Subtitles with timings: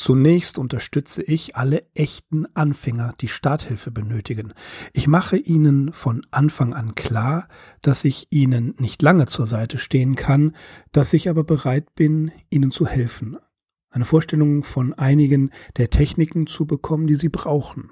[0.00, 4.54] Zunächst unterstütze ich alle echten Anfänger, die Starthilfe benötigen.
[4.94, 7.48] Ich mache ihnen von Anfang an klar,
[7.82, 10.56] dass ich ihnen nicht lange zur Seite stehen kann,
[10.90, 13.36] dass ich aber bereit bin, ihnen zu helfen.
[13.90, 17.90] Eine Vorstellung von einigen der Techniken zu bekommen, die sie brauchen.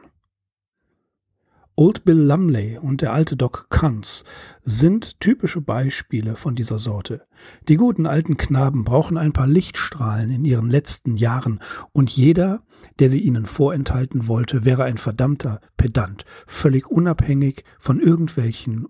[1.79, 4.25] Old Bill Lumley und der alte Doc Kunz
[4.65, 7.23] sind typische Beispiele von dieser Sorte.
[7.69, 11.61] Die guten alten Knaben brauchen ein paar Lichtstrahlen in ihren letzten Jahren
[11.93, 12.63] und jeder,
[12.99, 18.89] der sie ihnen vorenthalten wollte, wäre ein verdammter Pedant, völlig unabhängig von irgendwelchen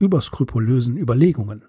[0.00, 1.62] überskrupulösen Überlegungen.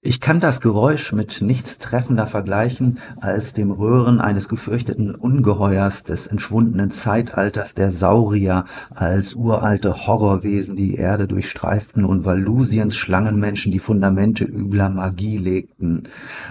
[0.00, 6.28] Ich kann das Geräusch mit nichts treffender vergleichen als dem Röhren eines gefürchteten Ungeheuers des
[6.28, 14.44] entschwundenen Zeitalters der Saurier, als uralte Horrorwesen die Erde durchstreiften und Valusiens Schlangenmenschen die Fundamente
[14.44, 16.04] übler Magie legten.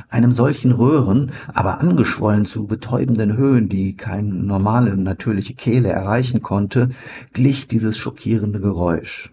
[0.09, 6.89] Einem solchen Röhren, aber angeschwollen zu betäubenden Höhen, die keine normale natürliche Kehle erreichen konnte,
[7.31, 9.31] glich dieses schockierende Geräusch.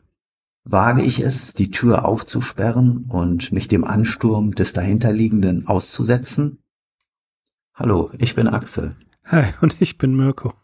[0.64, 6.58] Wage ich es, die Tür aufzusperren und mich dem Ansturm des Dahinterliegenden auszusetzen?
[7.74, 8.96] Hallo, ich bin Axel.
[9.26, 10.54] Hi, und ich bin Mirko.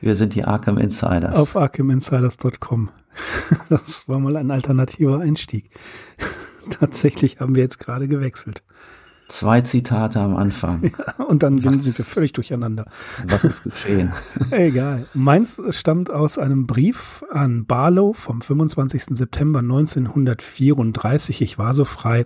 [0.00, 1.34] Wir sind die Arkham Insiders.
[1.34, 2.90] Auf arkhaminsiders.com.
[3.68, 5.70] Das war mal ein alternativer Einstieg.
[6.70, 8.62] Tatsächlich haben wir jetzt gerade gewechselt.
[9.28, 10.90] Zwei Zitate am Anfang.
[10.98, 12.86] Ja, und dann sind wir völlig durcheinander.
[13.26, 14.12] Was ist geschehen?
[14.50, 15.06] Egal.
[15.12, 19.16] Meins stammt aus einem Brief an Barlow vom 25.
[19.16, 21.42] September 1934.
[21.42, 22.24] Ich war so frei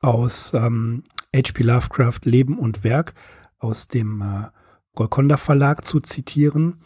[0.00, 1.62] aus ähm, H.P.
[1.62, 3.14] Lovecraft Leben und Werk
[3.60, 4.48] aus dem äh,
[4.96, 6.80] Golconda Verlag zu zitieren.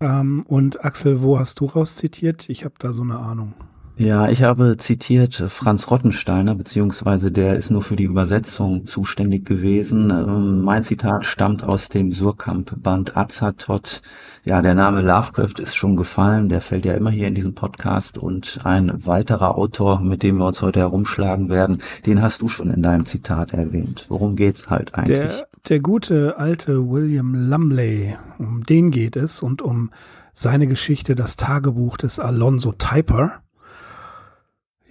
[0.00, 2.48] Ähm, und Axel, wo hast du raus zitiert?
[2.48, 3.52] Ich habe da so eine Ahnung.
[4.02, 10.10] Ja, ich habe zitiert Franz Rottensteiner, beziehungsweise der ist nur für die Übersetzung zuständig gewesen.
[10.10, 14.02] Ähm, mein Zitat stammt aus dem Surkamp-Band Azathoth.
[14.42, 18.18] Ja, der Name Lovecraft ist schon gefallen, der fällt ja immer hier in diesem Podcast
[18.18, 22.70] und ein weiterer Autor, mit dem wir uns heute herumschlagen werden, den hast du schon
[22.70, 24.06] in deinem Zitat erwähnt.
[24.08, 25.16] Worum geht's halt eigentlich?
[25.16, 29.92] Der, der gute alte William Lumley, um den geht es und um
[30.32, 33.42] seine Geschichte, das Tagebuch des Alonso Typer.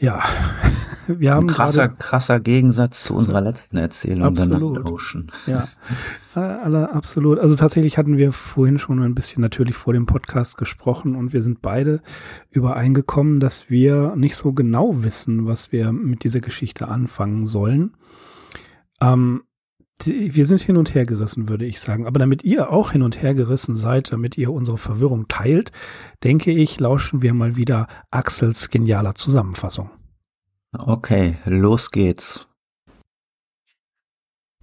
[0.02, 0.24] Ja,
[1.08, 4.78] wir haben Ein krasser, krasser Gegensatz zu unserer letzten Erzählung absolut.
[4.78, 5.32] der Ocean.
[5.46, 5.68] Ja,
[6.34, 7.38] alle, absolut.
[7.38, 11.44] Also tatsächlich hatten wir vorhin schon ein bisschen natürlich vor dem Podcast gesprochen und wir
[11.44, 12.02] sind beide
[12.50, 17.94] übereingekommen, dass wir nicht so genau wissen, was wir mit dieser Geschichte anfangen sollen.
[19.02, 19.44] Ähm,
[20.08, 22.06] wir sind hin und her gerissen, würde ich sagen.
[22.08, 25.72] Aber damit ihr auch hin und her gerissen seid, damit ihr unsere Verwirrung teilt,
[26.24, 29.90] denke ich, lauschen wir mal wieder Axels genialer Zusammenfassung.
[30.78, 32.48] Okay, los geht's.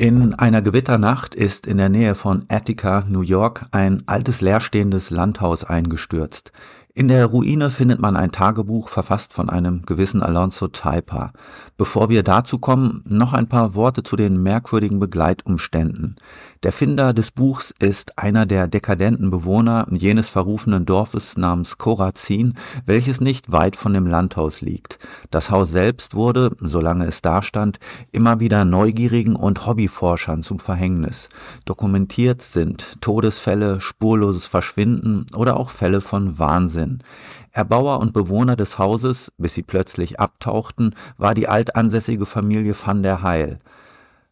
[0.00, 5.65] In einer Gewitternacht ist in der Nähe von Attica, New York, ein altes leerstehendes Landhaus
[5.65, 6.53] eingestürzt.
[6.98, 11.32] In der Ruine findet man ein Tagebuch, verfasst von einem gewissen Alonso Taipa.
[11.76, 16.16] Bevor wir dazu kommen, noch ein paar Worte zu den merkwürdigen Begleitumständen.
[16.65, 22.55] Der Finder des Buchs ist einer der dekadenten Bewohner jenes verrufenen Dorfes namens Korazin,
[22.85, 24.99] welches nicht weit von dem Landhaus liegt.
[25.31, 27.79] Das Haus selbst wurde, solange es dastand,
[28.11, 31.29] immer wieder Neugierigen und Hobbyforschern zum Verhängnis.
[31.65, 37.05] Dokumentiert sind Todesfälle, spurloses Verschwinden oder auch Fälle von Wahnsinn.
[37.53, 43.23] Erbauer und Bewohner des Hauses, bis sie plötzlich abtauchten, war die altansässige Familie van der
[43.23, 43.61] Heil.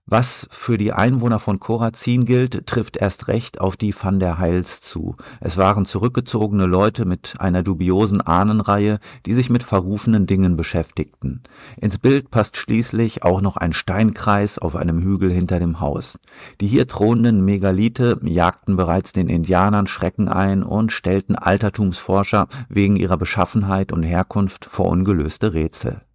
[0.09, 4.81] Was für die Einwohner von Korazin gilt, trifft erst recht auf die Van der Heils
[4.81, 5.17] zu.
[5.41, 11.43] Es waren zurückgezogene Leute mit einer dubiosen Ahnenreihe, die sich mit verrufenen Dingen beschäftigten.
[11.77, 16.21] Ins Bild passt schließlich auch noch ein Steinkreis auf einem Hügel hinter dem Haus.
[16.61, 23.17] Die hier thronenden Megalithe jagten bereits den Indianern Schrecken ein und stellten Altertumsforscher wegen ihrer
[23.17, 26.06] Beschaffenheit und Herkunft vor ungelöste Rätsel.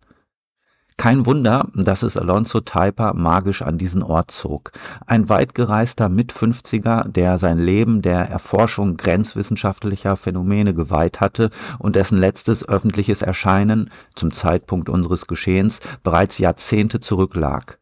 [0.97, 4.71] Kein Wunder, dass es Alonso Taipa magisch an diesen Ort zog.
[5.07, 11.49] Ein weitgereister Mit-50er, der sein Leben der Erforschung grenzwissenschaftlicher Phänomene geweiht hatte
[11.79, 17.79] und dessen letztes öffentliches Erscheinen zum Zeitpunkt unseres Geschehens bereits Jahrzehnte zurücklag.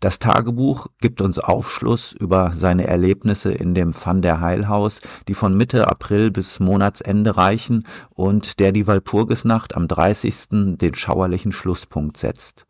[0.00, 5.56] Das Tagebuch gibt uns Aufschluss über seine Erlebnisse in dem Van der Heilhaus, die von
[5.56, 10.76] Mitte April bis Monatsende reichen und der die Walpurgisnacht am 30.
[10.76, 12.66] den schauerlichen Schlusspunkt setzt.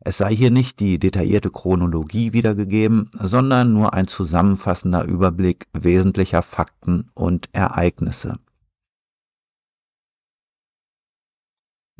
[0.00, 7.10] Es sei hier nicht die detaillierte Chronologie wiedergegeben, sondern nur ein zusammenfassender Überblick wesentlicher Fakten
[7.14, 8.36] und Ereignisse.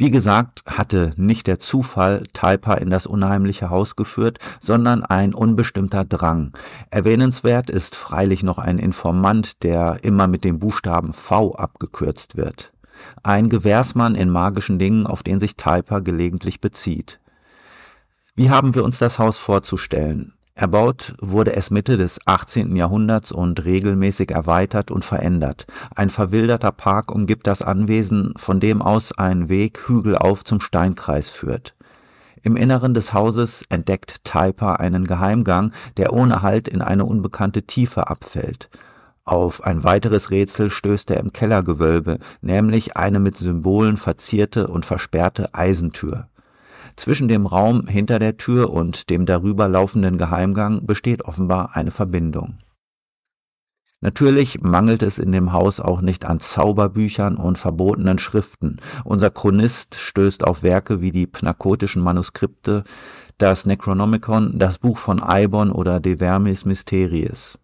[0.00, 6.04] Wie gesagt, hatte nicht der Zufall Taipa in das unheimliche Haus geführt, sondern ein unbestimmter
[6.04, 6.52] Drang.
[6.88, 12.72] Erwähnenswert ist freilich noch ein Informant, der immer mit dem Buchstaben V abgekürzt wird.
[13.24, 17.18] Ein Gewährsmann in magischen Dingen, auf den sich Taipa gelegentlich bezieht.
[18.36, 20.37] Wie haben wir uns das Haus vorzustellen?
[20.60, 22.74] Erbaut wurde es Mitte des 18.
[22.74, 25.68] Jahrhunderts und regelmäßig erweitert und verändert.
[25.94, 31.76] Ein verwilderter Park umgibt das Anwesen, von dem aus ein Weg hügelauf zum Steinkreis führt.
[32.42, 38.08] Im Inneren des Hauses entdeckt Taipa einen Geheimgang, der ohne Halt in eine unbekannte Tiefe
[38.08, 38.68] abfällt.
[39.24, 45.54] Auf ein weiteres Rätsel stößt er im Kellergewölbe, nämlich eine mit Symbolen verzierte und versperrte
[45.54, 46.26] Eisentür.
[46.98, 52.58] Zwischen dem Raum hinter der Tür und dem darüber laufenden Geheimgang besteht offenbar eine Verbindung.
[54.00, 58.80] Natürlich mangelt es in dem Haus auch nicht an Zauberbüchern und verbotenen Schriften.
[59.04, 62.82] Unser Chronist stößt auf Werke wie die pnakotischen Manuskripte,
[63.38, 67.56] das Necronomicon, das Buch von Eibon oder De Vermis Mysteries.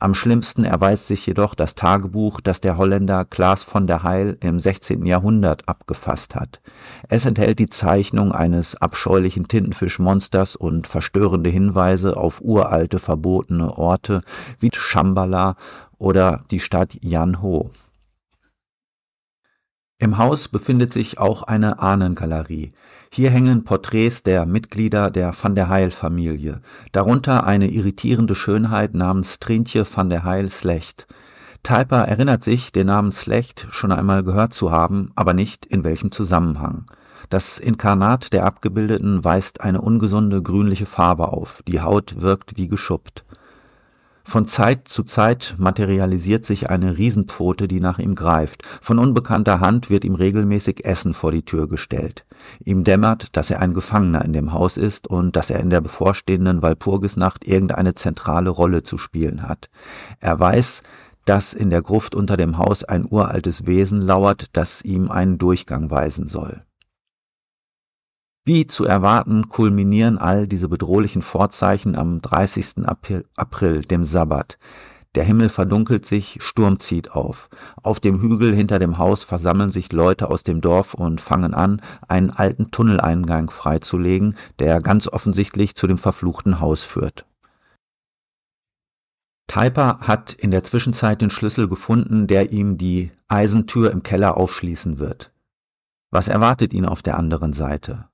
[0.00, 4.58] Am schlimmsten erweist sich jedoch das Tagebuch, das der Holländer Klaas von der Heil im
[4.58, 5.04] 16.
[5.04, 6.60] Jahrhundert abgefasst hat.
[7.08, 14.22] Es enthält die Zeichnung eines abscheulichen Tintenfischmonsters und verstörende Hinweise auf uralte verbotene Orte
[14.60, 15.56] wie Shambhala
[15.98, 17.70] oder die Stadt Yanho.
[19.98, 22.72] Im Haus befindet sich auch eine Ahnengalerie.
[23.10, 26.60] Hier hängen Porträts der Mitglieder der Van der Heil-Familie,
[26.92, 31.06] darunter eine irritierende Schönheit namens Trintje van der Heil-Slecht.
[31.62, 36.12] Taiper erinnert sich, den Namen Slecht schon einmal gehört zu haben, aber nicht in welchem
[36.12, 36.84] Zusammenhang.
[37.28, 43.24] Das Inkarnat der Abgebildeten weist eine ungesunde grünliche Farbe auf, die Haut wirkt wie geschuppt.
[44.28, 48.62] Von Zeit zu Zeit materialisiert sich eine Riesenpfote, die nach ihm greift.
[48.82, 52.26] Von unbekannter Hand wird ihm regelmäßig Essen vor die Tür gestellt.
[52.62, 55.80] Ihm dämmert, dass er ein Gefangener in dem Haus ist und dass er in der
[55.80, 59.70] bevorstehenden Walpurgisnacht irgendeine zentrale Rolle zu spielen hat.
[60.20, 60.82] Er weiß,
[61.24, 65.90] dass in der Gruft unter dem Haus ein uraltes Wesen lauert, das ihm einen Durchgang
[65.90, 66.60] weisen soll.
[68.48, 72.76] Wie zu erwarten kulminieren all diese bedrohlichen Vorzeichen am 30.
[73.36, 74.58] April, dem Sabbat.
[75.14, 77.50] Der Himmel verdunkelt sich, Sturm zieht auf.
[77.82, 81.82] Auf dem Hügel hinter dem Haus versammeln sich Leute aus dem Dorf und fangen an,
[82.08, 87.26] einen alten Tunneleingang freizulegen, der ganz offensichtlich zu dem verfluchten Haus führt.
[89.46, 94.98] Taipa hat in der Zwischenzeit den Schlüssel gefunden, der ihm die Eisentür im Keller aufschließen
[94.98, 95.32] wird.
[96.10, 98.08] Was erwartet ihn auf der anderen Seite?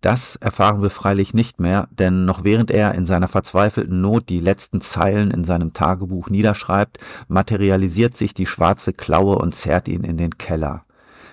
[0.00, 4.40] Das erfahren wir freilich nicht mehr, denn noch während er in seiner verzweifelten Not die
[4.40, 10.16] letzten Zeilen in seinem Tagebuch niederschreibt, materialisiert sich die schwarze Klaue und zerrt ihn in
[10.16, 10.84] den Keller.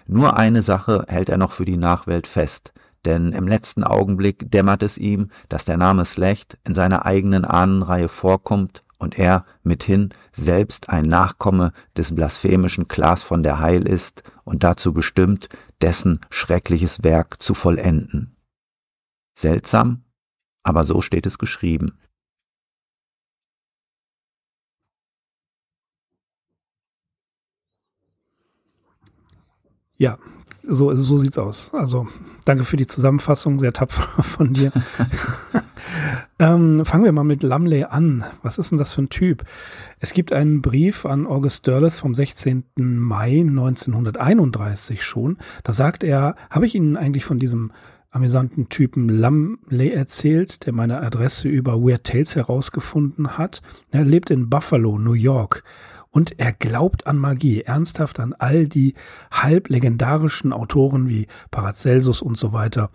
[0.07, 2.73] Nur eine Sache hält er noch für die Nachwelt fest,
[3.05, 8.07] denn im letzten Augenblick dämmert es ihm, dass der Name Slecht in seiner eigenen Ahnenreihe
[8.07, 14.63] vorkommt und er mithin selbst ein Nachkomme des blasphemischen Klaas von der Heil ist und
[14.63, 15.49] dazu bestimmt,
[15.81, 18.34] dessen schreckliches Werk zu vollenden.
[19.35, 20.03] Seltsam,
[20.63, 21.97] aber so steht es geschrieben.
[29.97, 30.17] Ja,
[30.61, 31.73] so, so sieht's aus.
[31.73, 32.07] Also
[32.43, 34.71] danke für die Zusammenfassung, sehr tapfer von dir.
[36.39, 38.25] ähm, fangen wir mal mit Lumley an.
[38.41, 39.45] Was ist denn das für ein Typ?
[39.99, 42.65] Es gibt einen Brief an August Dörles vom 16.
[42.77, 45.37] Mai 1931 schon.
[45.63, 47.71] Da sagt er, habe ich Ihnen eigentlich von diesem
[48.15, 53.61] amüsanten Typen Lumley erzählt, der meine Adresse über Weird Tales herausgefunden hat.
[53.91, 55.63] Er lebt in Buffalo, New York.
[56.11, 58.93] Und er glaubt an Magie, ernsthaft an all die
[59.31, 62.89] halb legendarischen Autoren wie Paracelsus und so weiter.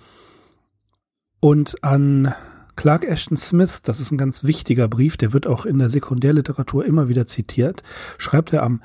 [1.39, 2.35] Und an
[2.77, 6.87] Clark Ashton Smith, das ist ein ganz wichtiger Brief, der wird auch in der Sekundärliteratur
[6.87, 7.83] immer wieder zitiert,
[8.17, 8.83] schreibt er am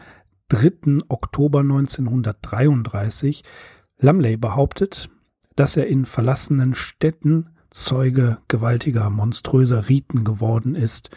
[0.49, 1.03] 3.
[1.07, 3.43] Oktober 1933,
[3.99, 5.09] Lumley behauptet,
[5.55, 11.09] dass er in verlassenen Städten Zeuge gewaltiger, monströser Riten geworden ist,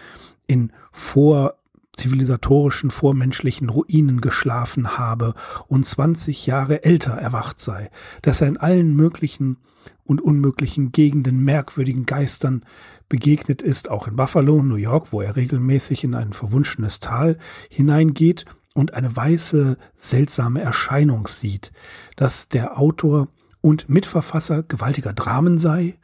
[0.48, 5.34] in vorzivilisatorischen, vormenschlichen Ruinen geschlafen habe
[5.68, 7.90] und 20 Jahre älter erwacht sei,
[8.22, 9.58] dass er in allen möglichen
[10.04, 12.64] und unmöglichen Gegenden merkwürdigen Geistern
[13.08, 18.46] begegnet ist, auch in Buffalo, New York, wo er regelmäßig in ein verwunschenes Tal hineingeht
[18.74, 21.72] und eine weiße, seltsame Erscheinung sieht,
[22.16, 23.28] dass der Autor
[23.68, 25.98] und Mitverfasser gewaltiger Dramen sei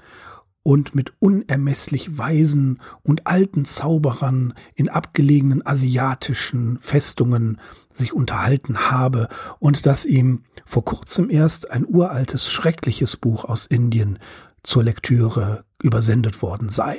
[0.62, 7.58] und mit unermesslich weisen und alten Zauberern in abgelegenen asiatischen Festungen
[7.90, 9.28] sich unterhalten habe
[9.60, 14.18] und dass ihm vor kurzem erst ein uraltes, schreckliches Buch aus Indien
[14.62, 16.98] zur Lektüre übersendet worden sei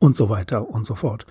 [0.00, 1.24] und so weiter und so fort.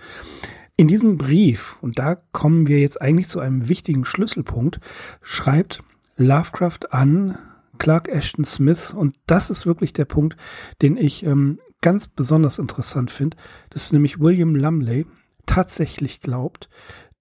[0.77, 4.79] In diesem Brief, und da kommen wir jetzt eigentlich zu einem wichtigen Schlüsselpunkt,
[5.21, 5.83] schreibt
[6.15, 7.38] Lovecraft an
[7.79, 10.38] Clark Ashton Smith, und das ist wirklich der Punkt,
[10.81, 13.38] den ich ähm, ganz besonders interessant finde,
[13.69, 15.05] das ist nämlich William Lumley
[15.45, 16.69] tatsächlich glaubt,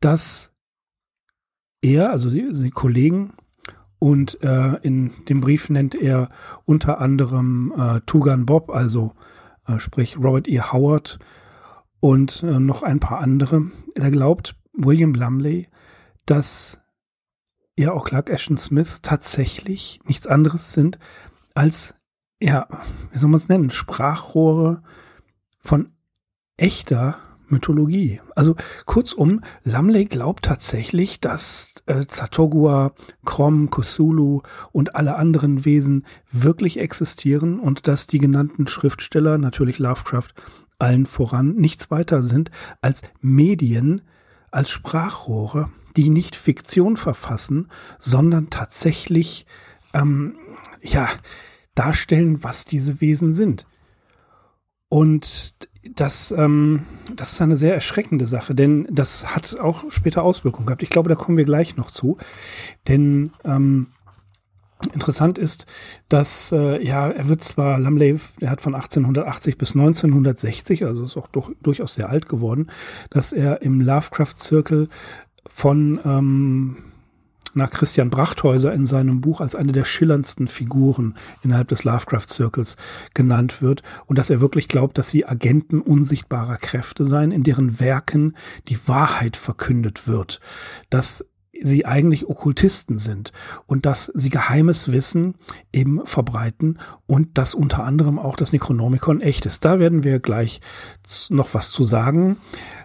[0.00, 0.52] dass
[1.80, 3.32] er, also die, die Kollegen,
[3.98, 6.28] und äh, in dem Brief nennt er
[6.64, 9.14] unter anderem äh, Tugan Bob, also
[9.66, 10.60] äh, sprich Robert E.
[10.60, 11.18] Howard
[12.00, 13.70] und äh, noch ein paar andere.
[13.94, 15.68] Er glaubt, William Lumley,
[16.26, 16.80] dass
[17.78, 20.98] er auch Clark Ashton Smith tatsächlich nichts anderes sind
[21.54, 21.94] als
[22.40, 22.68] ja,
[23.12, 24.82] wie soll man es nennen, Sprachrohre
[25.60, 25.90] von
[26.56, 27.16] echter
[27.48, 28.20] Mythologie.
[28.36, 32.92] Also kurzum, Lamley glaubt tatsächlich, dass äh, Zatogua,
[33.24, 40.30] Krom, Cthulhu und alle anderen Wesen wirklich existieren und dass die genannten Schriftsteller, natürlich Lovecraft,
[40.78, 42.50] allen voran, nichts weiter sind
[42.82, 44.02] als Medien,
[44.50, 49.46] als Sprachrohre, die nicht Fiktion verfassen, sondern tatsächlich,
[49.94, 50.36] ähm,
[50.82, 51.08] ja,
[51.74, 53.66] darstellen, was diese Wesen sind.
[54.88, 55.54] Und
[55.94, 60.82] das, ähm, das ist eine sehr erschreckende Sache, denn das hat auch später Auswirkungen gehabt.
[60.82, 62.18] Ich glaube, da kommen wir gleich noch zu.
[62.88, 63.88] Denn ähm,
[64.92, 65.66] interessant ist,
[66.08, 71.16] dass, äh, ja, er wird zwar, Lamley, der hat von 1880 bis 1960, also ist
[71.16, 72.70] auch durch, durchaus sehr alt geworden,
[73.10, 74.88] dass er im Lovecraft-Zirkel
[75.48, 76.76] von ähm,
[77.54, 82.76] nach Christian Brachthäuser in seinem Buch als eine der schillerndsten Figuren innerhalb des Lovecraft-Zirkels
[83.14, 87.80] genannt wird und dass er wirklich glaubt, dass sie Agenten unsichtbarer Kräfte seien, in deren
[87.80, 88.36] Werken
[88.68, 90.40] die Wahrheit verkündet wird,
[90.90, 91.24] dass
[91.62, 93.32] sie eigentlich Okkultisten sind
[93.66, 95.34] und dass sie geheimes Wissen
[95.72, 99.64] eben verbreiten und dass unter anderem auch das Necronomicon echt ist.
[99.64, 100.60] Da werden wir gleich
[101.30, 102.36] noch was zu sagen.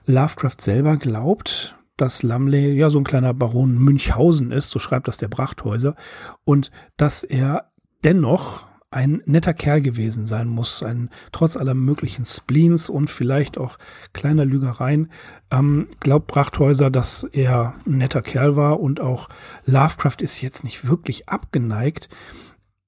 [0.05, 5.17] Lovecraft selber glaubt, dass Lamley ja so ein kleiner Baron Münchhausen ist, so schreibt das
[5.17, 5.95] der Brachthäuser,
[6.43, 7.71] und dass er
[8.03, 13.77] dennoch ein netter Kerl gewesen sein muss, ein trotz aller möglichen Spleens und vielleicht auch
[14.13, 15.11] kleiner Lügereien,
[15.51, 19.29] ähm, glaubt Brachthäuser, dass er ein netter Kerl war und auch
[19.65, 22.09] Lovecraft ist jetzt nicht wirklich abgeneigt.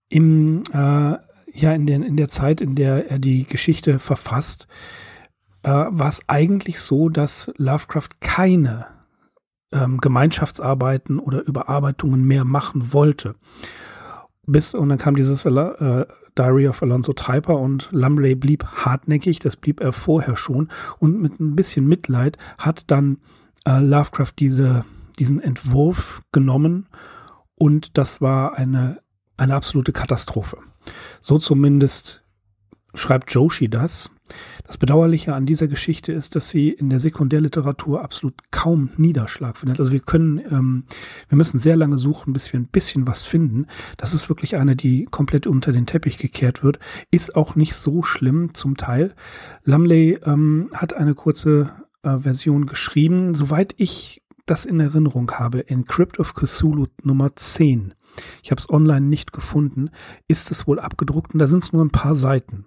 [0.10, 1.18] Im, äh,
[1.54, 4.68] ja, in der, in der Zeit, in der er die Geschichte verfasst,
[5.64, 8.88] äh, war es eigentlich so, dass Lovecraft keine
[9.72, 13.36] ähm, Gemeinschaftsarbeiten oder Überarbeitungen mehr machen wollte.
[14.48, 16.06] Bis, und dann kam dieses äh,
[16.38, 20.70] Diary of Alonso Typer und Lumley blieb hartnäckig, das blieb er vorher schon.
[21.00, 23.18] Und mit ein bisschen Mitleid hat dann
[23.66, 24.86] äh, Lovecraft diese,
[25.18, 26.88] diesen Entwurf genommen
[27.56, 29.00] und das war eine,
[29.38, 30.58] eine absolute Katastrophe.
[31.22, 32.24] So zumindest
[32.94, 34.12] schreibt Joshi das.
[34.66, 39.80] Das Bedauerliche an dieser Geschichte ist, dass sie in der Sekundärliteratur absolut kaum Niederschlag findet.
[39.80, 40.84] Also wir können, ähm,
[41.30, 43.68] wir müssen sehr lange suchen, bis wir ein bisschen was finden.
[43.98, 46.80] Das ist wirklich eine, die komplett unter den Teppich gekehrt wird.
[47.12, 49.14] Ist auch nicht so schlimm zum Teil.
[49.64, 51.70] Lumley ähm, hat eine kurze
[52.04, 53.34] äh, Version geschrieben.
[53.34, 57.94] Soweit ich das in Erinnerung habe, in Crypt of Cthulhu Nummer 10
[58.44, 59.90] ich habe es online nicht gefunden,
[60.28, 62.66] ist es wohl abgedruckt und da sind es nur ein paar Seiten.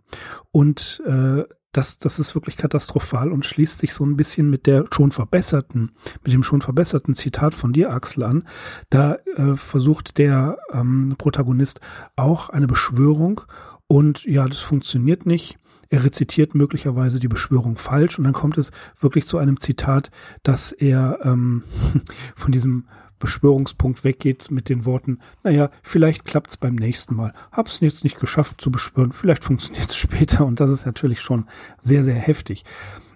[0.51, 4.87] Und äh, das, das ist wirklich katastrophal und schließt sich so ein bisschen mit der
[4.91, 5.93] schon verbesserten,
[6.25, 8.45] mit dem schon verbesserten Zitat von dir, Axel, an.
[8.91, 11.81] Da äh, versucht der ähm, Protagonist
[12.17, 13.43] auch eine Beschwörung
[13.87, 15.59] und ja, das funktioniert nicht.
[15.91, 20.11] Er rezitiert möglicherweise die Beschwörung falsch und dann kommt es wirklich zu einem Zitat,
[20.43, 21.65] dass er ähm,
[22.37, 27.35] von diesem Beschwörungspunkt weggeht mit den Worten, naja, vielleicht klappt's beim nächsten Mal.
[27.53, 31.47] Hab's jetzt nicht geschafft zu beschwören, vielleicht funktioniert's später und das ist natürlich schon
[31.81, 32.65] sehr, sehr heftig.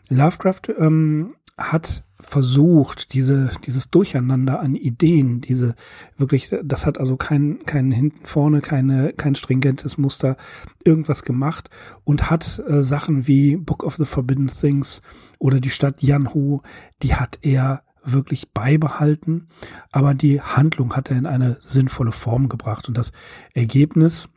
[0.08, 5.74] Lovecraft ähm, hat versucht, diese, dieses Durcheinander an Ideen, diese
[6.16, 10.36] wirklich, das hat also kein, kein hinten vorne, keine, kein stringentes Muster,
[10.84, 11.68] irgendwas gemacht
[12.04, 15.02] und hat äh, Sachen wie Book of the Forbidden Things
[15.38, 16.60] oder die Stadt Yanhu,
[17.02, 19.48] die hat er wirklich beibehalten,
[19.90, 22.88] aber die Handlung hat er in eine sinnvolle Form gebracht.
[22.88, 23.12] Und das
[23.54, 24.30] Ergebnis,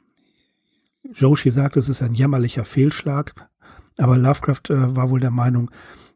[1.13, 3.33] Joshi sagt, es ist ein jämmerlicher Fehlschlag,
[3.97, 5.71] aber Lovecraft äh, war wohl der Meinung,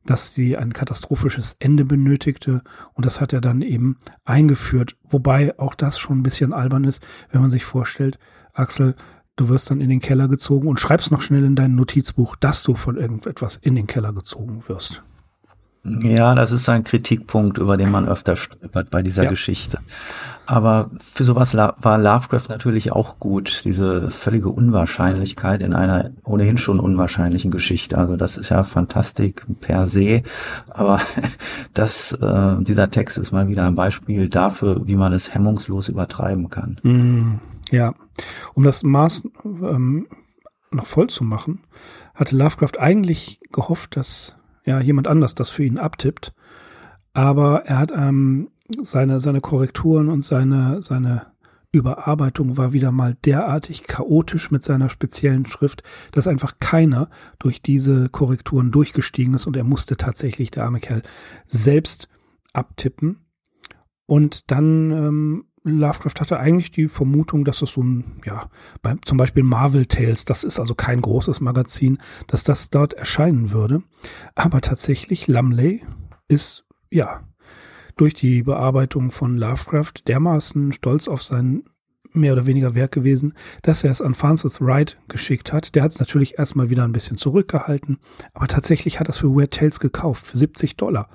[0.06, 2.64] dass sie ein katastrophisches Ende benötigte
[2.94, 7.06] und das hat er dann eben eingeführt, wobei auch das schon ein bisschen albern ist,
[7.32, 8.18] wenn man sich vorstellt,
[8.54, 8.96] Axel,
[9.36, 12.64] du wirst dann in den Keller gezogen und schreibst noch schnell in dein Notizbuch, dass
[12.64, 15.04] du von irgendetwas in den Keller gezogen wirst.
[15.84, 19.30] Ja, das ist ein Kritikpunkt, über den man öfter stolpert bei dieser ja.
[19.30, 19.80] Geschichte.
[20.46, 26.80] Aber für sowas war Lovecraft natürlich auch gut, diese völlige Unwahrscheinlichkeit in einer ohnehin schon
[26.80, 28.00] unwahrscheinlichen Geschichte.
[28.00, 30.24] Also das ist ja Fantastik per se,
[30.70, 31.02] aber
[31.76, 36.50] das, äh, dieser Text ist mal wieder ein Beispiel dafür, wie man es hemmungslos übertreiben
[36.50, 36.80] kann.
[36.82, 37.94] Mm, ja,
[38.56, 40.08] um das Maß ähm,
[40.72, 41.62] noch voll zu machen,
[42.16, 44.36] hatte Lovecraft eigentlich gehofft, dass
[44.70, 46.32] ja, jemand anders das für ihn abtippt.
[47.14, 51.26] Aber er hat ähm, seine, seine Korrekturen und seine, seine
[51.72, 57.10] Überarbeitung war wieder mal derartig chaotisch mit seiner speziellen Schrift, dass einfach keiner
[57.40, 61.02] durch diese Korrekturen durchgestiegen ist und er musste tatsächlich, der arme Kerl,
[61.48, 62.08] selbst
[62.54, 63.26] abtippen.
[64.06, 68.50] Und dann ähm, Lovecraft hatte eigentlich die Vermutung, dass es so ein, ja,
[68.82, 71.98] bei, zum Beispiel Marvel Tales, das ist also kein großes Magazin,
[72.28, 73.84] dass das dort erscheinen würde.
[74.36, 75.84] Aber tatsächlich, Lumley
[76.28, 77.24] ist, ja,
[77.98, 81.64] durch die Bearbeitung von Lovecraft dermaßen stolz auf sein
[82.14, 85.76] mehr oder weniger Werk gewesen, dass er es an Francis Wright geschickt hat.
[85.76, 88.00] Der hat es natürlich erstmal wieder ein bisschen zurückgehalten,
[88.34, 91.10] aber tatsächlich hat er es für Weird Tales gekauft, für 70 Dollar.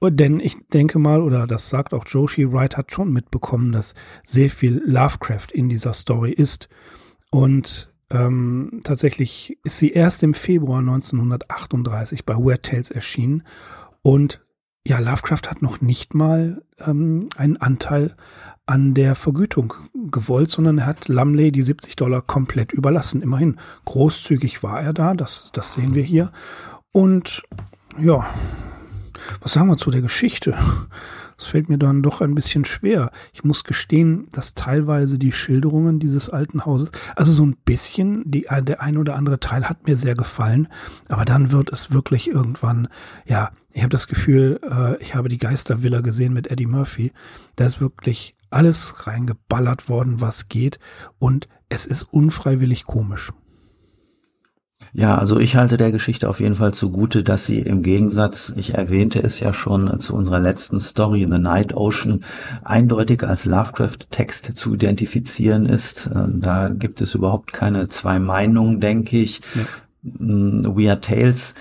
[0.00, 4.48] Denn ich denke mal, oder das sagt auch Joshi Wright, hat schon mitbekommen, dass sehr
[4.48, 6.68] viel Lovecraft in dieser Story ist.
[7.30, 13.42] Und ähm, tatsächlich ist sie erst im Februar 1938 bei Weird Tales erschienen.
[14.02, 14.44] Und
[14.86, 18.16] ja, Lovecraft hat noch nicht mal ähm, einen Anteil
[18.66, 19.74] an der Vergütung
[20.10, 23.22] gewollt, sondern er hat Lumley die 70 Dollar komplett überlassen.
[23.22, 26.30] Immerhin großzügig war er da, das, das sehen wir hier.
[26.92, 27.42] Und
[27.98, 28.26] ja,
[29.40, 30.54] was sagen wir zu der Geschichte?
[31.36, 33.12] Das fällt mir dann doch ein bisschen schwer.
[33.32, 38.46] Ich muss gestehen, dass teilweise die Schilderungen dieses alten Hauses, also so ein bisschen, die,
[38.62, 40.66] der ein oder andere Teil hat mir sehr gefallen,
[41.08, 42.88] aber dann wird es wirklich irgendwann,
[43.24, 47.12] ja, ich habe das Gefühl, äh, ich habe die Geistervilla gesehen mit Eddie Murphy.
[47.54, 50.80] Da ist wirklich alles reingeballert worden, was geht
[51.20, 53.32] und es ist unfreiwillig komisch.
[54.92, 58.74] Ja, also ich halte der Geschichte auf jeden Fall zugute, dass sie im Gegensatz, ich
[58.74, 62.24] erwähnte es ja schon zu unserer letzten Story, The Night Ocean,
[62.64, 66.06] eindeutig als Lovecraft-Text zu identifizieren ist.
[66.06, 69.40] Äh, da gibt es überhaupt keine zwei Meinungen, denke ich.
[69.54, 69.62] Ja.
[70.02, 71.54] Mm, We Are Tales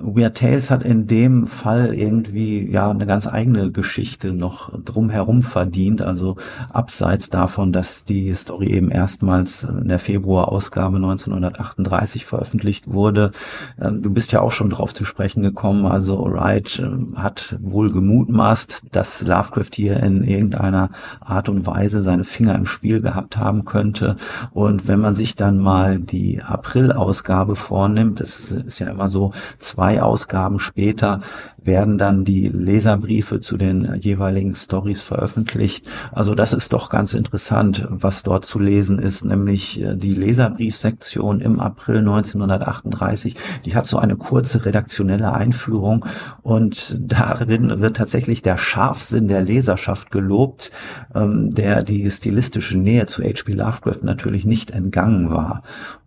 [0.00, 6.00] Weird Tales hat in dem Fall irgendwie ja eine ganz eigene Geschichte noch drumherum verdient,
[6.00, 6.36] also
[6.70, 13.32] abseits davon, dass die Story eben erstmals in der Februarausgabe 1938 veröffentlicht wurde.
[13.78, 17.92] Ähm, du bist ja auch schon drauf zu sprechen gekommen, also Wright ähm, hat wohl
[17.92, 23.66] gemutmaßt, dass Lovecraft hier in irgendeiner Art und Weise seine Finger im Spiel gehabt haben
[23.66, 24.16] könnte.
[24.52, 29.81] Und wenn man sich dann mal die April-Ausgabe vornimmt, das ist ja immer so zwei
[29.82, 31.22] zwei Ausgaben später
[31.64, 35.88] werden dann die Leserbriefe zu den jeweiligen Stories veröffentlicht.
[36.12, 41.40] Also das ist doch ganz interessant, was dort zu lesen ist, nämlich äh, die Leserbriefsektion
[41.40, 43.34] im April 1938.
[43.64, 46.06] Die hat so eine kurze redaktionelle Einführung
[46.42, 50.70] und darin wird tatsächlich der Scharfsinn der Leserschaft gelobt,
[51.12, 53.52] ähm, der die stilistische Nähe zu H.P.
[53.52, 55.62] Lovecraft natürlich nicht entgangen war.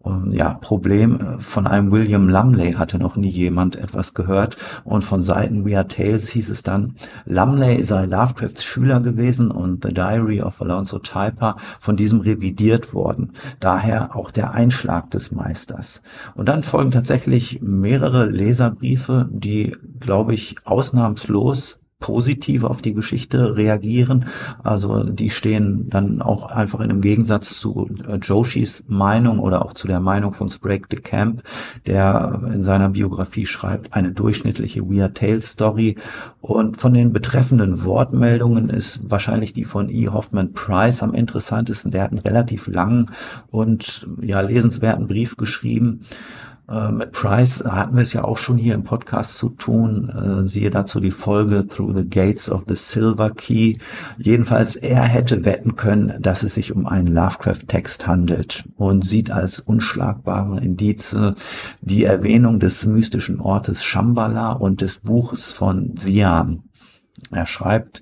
[0.06, 5.04] Und ja, Problem äh, von einem William Lumley hatte noch nie jemand etwas gehört und
[5.04, 9.84] von Seiten Seiten We Are Tales hieß es dann, Lumley sei Lovecrafts Schüler gewesen und
[9.84, 13.34] The Diary of Alonso Typer von diesem revidiert worden.
[13.60, 16.02] Daher auch der Einschlag des Meisters.
[16.36, 24.26] Und dann folgen tatsächlich mehrere Leserbriefe, die, glaube ich, ausnahmslos positiv auf die Geschichte reagieren.
[24.64, 29.74] Also die stehen dann auch einfach in einem Gegensatz zu äh, Joshis Meinung oder auch
[29.74, 31.42] zu der Meinung von Sprague de Camp,
[31.88, 35.96] der in seiner Biografie schreibt, eine durchschnittliche Weird Tale Story.
[36.42, 40.10] Und von den betreffenden Wortmeldungen ist wahrscheinlich die von E.
[40.10, 41.90] Hoffman Price am interessantesten.
[41.90, 43.10] Der hat einen relativ langen
[43.50, 46.02] und ja lesenswerten Brief geschrieben.
[46.68, 50.10] Äh, mit Price hatten wir es ja auch schon hier im Podcast zu tun.
[50.10, 53.78] Äh, siehe dazu die Folge Through the Gates of the Silver Key.
[54.18, 59.60] Jedenfalls, er hätte wetten können, dass es sich um einen Lovecraft-Text handelt und sieht als
[59.60, 61.36] unschlagbare Indize
[61.82, 66.64] die Erwähnung des mystischen Ortes Shambhala und des Buches von Siam.
[67.32, 68.02] Er schreibt,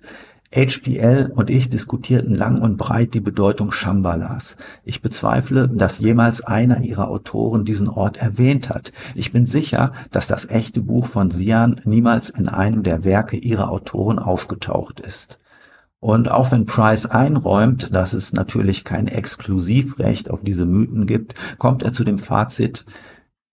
[0.54, 4.56] HPL und ich diskutierten lang und breit die Bedeutung Shambhalas.
[4.84, 8.94] Ich bezweifle, dass jemals einer ihrer Autoren diesen Ort erwähnt hat.
[9.16, 13.72] Ich bin sicher, dass das echte Buch von Sian niemals in einem der Werke ihrer
[13.72, 15.40] Autoren aufgetaucht ist.
[16.00, 21.82] Und auch wenn Price einräumt, dass es natürlich kein Exklusivrecht auf diese Mythen gibt, kommt
[21.82, 22.86] er zu dem Fazit,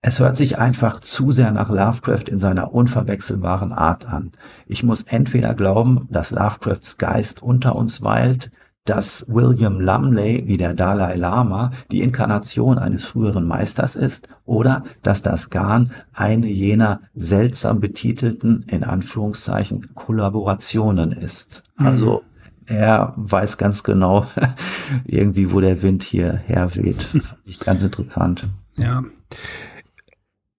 [0.03, 4.33] es hört sich einfach zu sehr nach Lovecraft in seiner unverwechselbaren Art an.
[4.67, 8.51] Ich muss entweder glauben, dass Lovecrafts Geist unter uns weilt,
[8.87, 15.21] dass William Lumley wie der Dalai Lama die Inkarnation eines früheren Meisters ist oder dass
[15.21, 21.63] das Garn eine jener seltsam betitelten, in Anführungszeichen, Kollaborationen ist.
[21.77, 21.87] Mhm.
[21.87, 22.23] Also
[22.67, 24.27] er weiß ganz genau
[25.05, 27.03] irgendwie, wo der Wind hier herweht.
[27.03, 28.49] Fand ich ganz interessant.
[28.77, 29.05] Ja.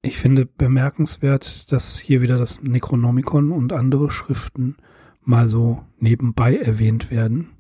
[0.03, 4.77] Ich finde bemerkenswert, dass hier wieder das Necronomicon und andere Schriften
[5.23, 7.51] mal so nebenbei erwähnt werden.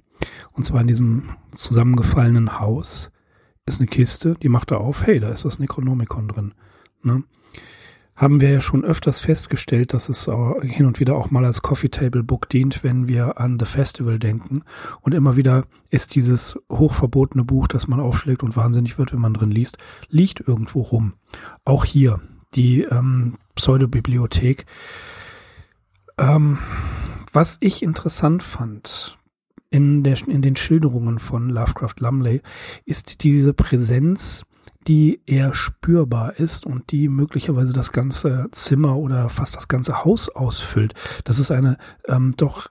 [0.53, 3.11] Und zwar in diesem zusammengefallenen Haus
[3.67, 6.53] ist eine Kiste, die macht er auf, hey, da ist das Necronomicon drin.
[7.03, 7.23] Ne?
[8.15, 10.29] Haben wir ja schon öfters festgestellt, dass es
[10.63, 14.17] hin und wieder auch mal als Coffee Table Book dient, wenn wir an The Festival
[14.17, 14.63] denken.
[15.01, 19.35] Und immer wieder ist dieses hochverbotene Buch, das man aufschlägt und wahnsinnig wird, wenn man
[19.35, 19.77] drin liest,
[20.09, 21.13] liegt irgendwo rum.
[21.65, 22.19] Auch hier
[22.55, 24.65] die ähm, Pseudobibliothek.
[26.17, 26.57] Ähm,
[27.33, 29.17] was ich interessant fand,
[29.69, 32.41] in, der, in den Schilderungen von Lovecraft Lumley
[32.85, 34.43] ist diese Präsenz,
[34.87, 40.29] die eher spürbar ist und die möglicherweise das ganze Zimmer oder fast das ganze Haus
[40.29, 40.93] ausfüllt.
[41.23, 42.69] Das ist eine ähm, doch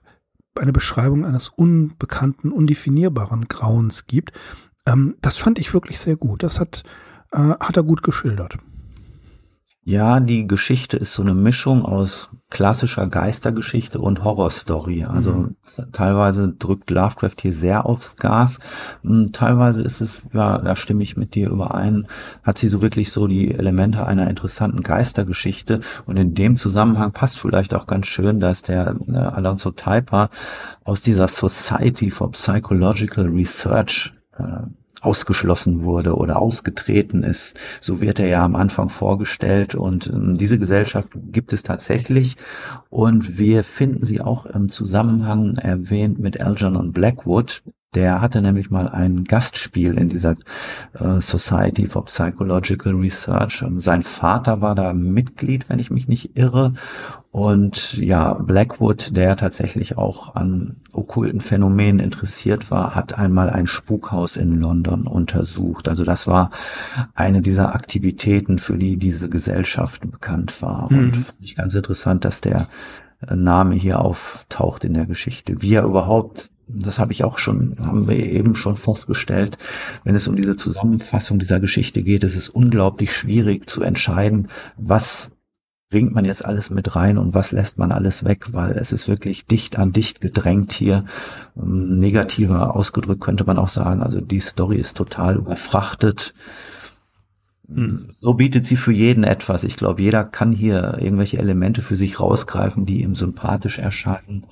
[0.56, 4.32] eine Beschreibung eines unbekannten, undefinierbaren Grauens gibt.
[4.84, 6.42] Ähm, das fand ich wirklich sehr gut.
[6.42, 6.82] Das hat,
[7.32, 8.58] äh, hat er gut geschildert.
[9.82, 15.04] Ja, die Geschichte ist so eine Mischung aus klassischer Geistergeschichte und Horrorstory.
[15.04, 15.56] Also mhm.
[15.92, 18.58] teilweise drückt Lovecraft hier sehr aufs Gas.
[19.02, 22.08] Hm, teilweise ist es, ja, da stimme ich mit dir überein,
[22.42, 25.80] hat sie so wirklich so die Elemente einer interessanten Geistergeschichte.
[26.04, 30.28] Und in dem Zusammenhang passt vielleicht auch ganz schön, dass der äh, Alonso Taipa
[30.84, 34.66] aus dieser Society for Psychological Research äh,
[35.00, 37.58] ausgeschlossen wurde oder ausgetreten ist.
[37.80, 39.74] So wird er ja am Anfang vorgestellt.
[39.74, 42.36] Und ähm, diese Gesellschaft gibt es tatsächlich.
[42.88, 47.62] Und wir finden sie auch im Zusammenhang erwähnt mit Algernon Blackwood,
[47.94, 50.36] der hatte nämlich mal ein Gastspiel in dieser
[50.92, 53.62] äh, Society for Psychological Research.
[53.62, 56.74] Ähm, sein Vater war da Mitglied, wenn ich mich nicht irre.
[57.32, 64.36] Und ja, Blackwood, der tatsächlich auch an okkulten Phänomenen interessiert war, hat einmal ein Spukhaus
[64.36, 65.88] in London untersucht.
[65.88, 66.50] Also das war
[67.14, 70.92] eine dieser Aktivitäten, für die diese Gesellschaft bekannt war.
[70.92, 70.98] Mhm.
[70.98, 72.68] Und finde ich ganz interessant, dass der
[73.26, 75.60] äh, Name hier auftaucht in der Geschichte.
[75.60, 79.58] Wie er überhaupt das habe ich auch schon, haben wir eben schon festgestellt,
[80.04, 85.30] wenn es um diese Zusammenfassung dieser Geschichte geht, ist es unglaublich schwierig zu entscheiden, was
[85.90, 89.08] bringt man jetzt alles mit rein und was lässt man alles weg, weil es ist
[89.08, 91.04] wirklich dicht an dicht gedrängt hier.
[91.56, 96.32] Ähm, negativer ausgedrückt könnte man auch sagen, also die Story ist total überfrachtet.
[97.66, 98.10] Hm.
[98.12, 99.64] So bietet sie für jeden etwas.
[99.64, 104.46] Ich glaube, jeder kann hier irgendwelche Elemente für sich rausgreifen, die ihm sympathisch erscheinen.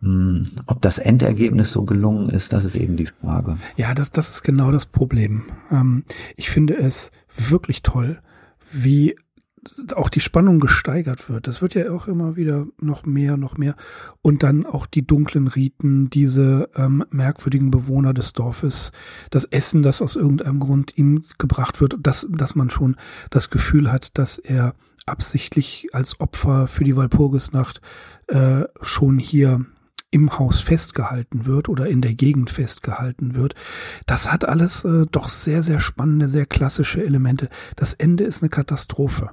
[0.00, 3.58] Hm, ob das Endergebnis so gelungen ist, das ist eben die Frage.
[3.76, 5.44] Ja, das, das ist genau das Problem.
[5.70, 6.04] Ähm,
[6.36, 8.20] ich finde es wirklich toll,
[8.70, 9.16] wie
[9.94, 11.46] auch die Spannung gesteigert wird.
[11.46, 13.74] Das wird ja auch immer wieder noch mehr, noch mehr.
[14.22, 18.92] Und dann auch die dunklen Riten, diese ähm, merkwürdigen Bewohner des Dorfes,
[19.30, 22.96] das Essen, das aus irgendeinem Grund ihm gebracht wird, dass, dass man schon
[23.30, 24.74] das Gefühl hat, dass er
[25.06, 27.80] absichtlich als Opfer für die Walpurgisnacht
[28.28, 29.66] äh, schon hier
[30.10, 33.54] im Haus festgehalten wird oder in der Gegend festgehalten wird.
[34.06, 37.48] Das hat alles äh, doch sehr, sehr spannende, sehr klassische Elemente.
[37.76, 39.30] Das Ende ist eine Katastrophe.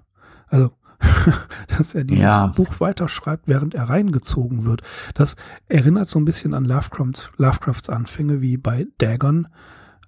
[0.48, 0.72] Also,
[1.78, 2.48] dass er dieses ja.
[2.48, 4.82] Buch weiterschreibt, während er reingezogen wird.
[5.14, 5.36] Das
[5.68, 9.48] erinnert so ein bisschen an Lovecrafts, Lovecrafts Anfänge wie bei Dagon,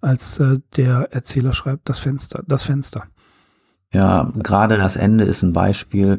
[0.01, 3.06] als äh, der Erzähler schreibt, das Fenster, das Fenster.
[3.93, 6.17] Ja, gerade das Ende ist ein Beispiel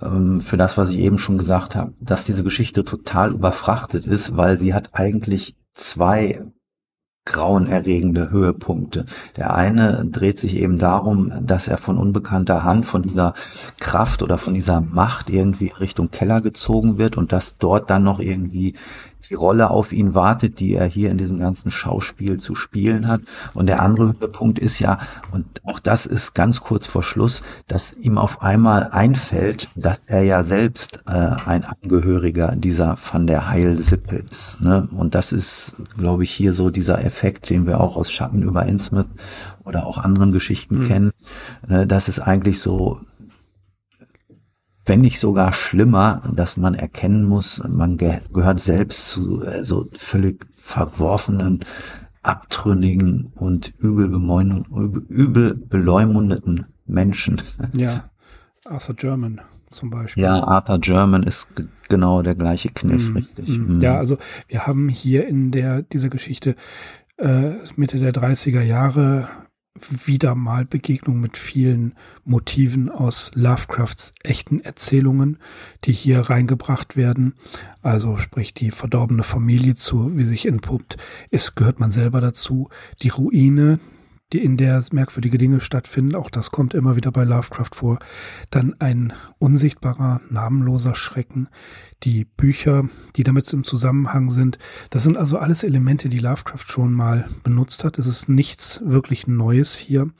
[0.00, 4.36] ähm, für das, was ich eben schon gesagt habe, dass diese Geschichte total überfrachtet ist,
[4.36, 6.42] weil sie hat eigentlich zwei
[7.24, 9.06] grauenerregende Höhepunkte.
[9.36, 13.34] Der eine dreht sich eben darum, dass er von unbekannter Hand, von dieser
[13.78, 18.18] Kraft oder von dieser Macht irgendwie Richtung Keller gezogen wird und dass dort dann noch
[18.18, 18.74] irgendwie
[19.28, 23.22] die Rolle auf ihn wartet, die er hier in diesem ganzen Schauspiel zu spielen hat.
[23.54, 24.98] Und der andere Punkt ist ja,
[25.32, 30.22] und auch das ist ganz kurz vor Schluss, dass ihm auf einmal einfällt, dass er
[30.22, 34.60] ja selbst äh, ein Angehöriger dieser Van der Heil-Sippe ist.
[34.60, 34.88] Ne?
[34.90, 38.66] Und das ist, glaube ich, hier so dieser Effekt, den wir auch aus Schatten über
[38.66, 39.06] Innsmouth
[39.64, 40.88] oder auch anderen Geschichten mhm.
[40.88, 41.12] kennen.
[41.68, 43.00] Äh, dass es eigentlich so
[44.84, 49.88] wenn nicht sogar schlimmer, dass man erkennen muss, man ge gehört selbst zu äh, so
[49.92, 51.64] völlig verworfenen,
[52.22, 54.10] abtrünnigen und übel,
[55.08, 57.42] übel beleumundeten Menschen.
[57.74, 58.10] Ja,
[58.64, 60.22] Arthur German zum Beispiel.
[60.22, 61.48] Ja, Arthur German ist
[61.88, 63.48] genau der gleiche Kniff, mm, richtig.
[63.48, 63.80] Mm.
[63.80, 64.18] Ja, also
[64.48, 66.54] wir haben hier in der dieser Geschichte
[67.16, 69.28] äh, Mitte der 30er Jahre
[69.74, 75.38] wieder mal Begegnung mit vielen Motiven aus Lovecrafts echten Erzählungen,
[75.84, 77.34] die hier reingebracht werden.
[77.80, 80.98] Also sprich die verdorbene Familie zu, wie sich entpuppt,
[81.30, 82.68] ist, gehört man selber dazu.
[83.02, 83.80] Die Ruine,
[84.32, 86.14] die in der merkwürdige Dinge stattfinden.
[86.14, 87.98] Auch das kommt immer wieder bei Lovecraft vor.
[88.50, 91.48] Dann ein unsichtbarer, namenloser Schrecken.
[92.02, 94.58] Die Bücher, die damit im Zusammenhang sind.
[94.90, 97.98] Das sind also alles Elemente, die Lovecraft schon mal benutzt hat.
[97.98, 100.10] Es ist nichts wirklich Neues hier.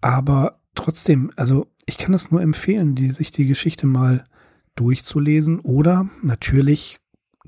[0.00, 4.24] Aber trotzdem, also ich kann es nur empfehlen, die, sich die Geschichte mal
[4.74, 6.98] durchzulesen oder natürlich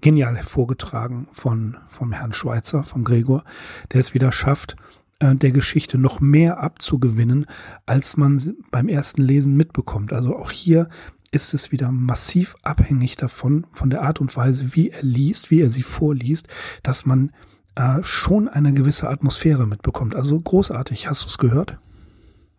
[0.00, 3.44] genial hervorgetragen von, vom Herrn Schweitzer, vom Gregor,
[3.92, 4.76] der es wieder schafft,
[5.20, 7.46] der Geschichte noch mehr abzugewinnen,
[7.86, 10.12] als man beim ersten Lesen mitbekommt.
[10.12, 10.88] Also auch hier
[11.30, 15.60] ist es wieder massiv abhängig davon, von der Art und Weise, wie er liest, wie
[15.60, 16.48] er sie vorliest,
[16.82, 17.32] dass man
[17.74, 20.14] äh, schon eine gewisse Atmosphäre mitbekommt.
[20.14, 21.08] Also großartig.
[21.08, 21.78] Hast du es gehört?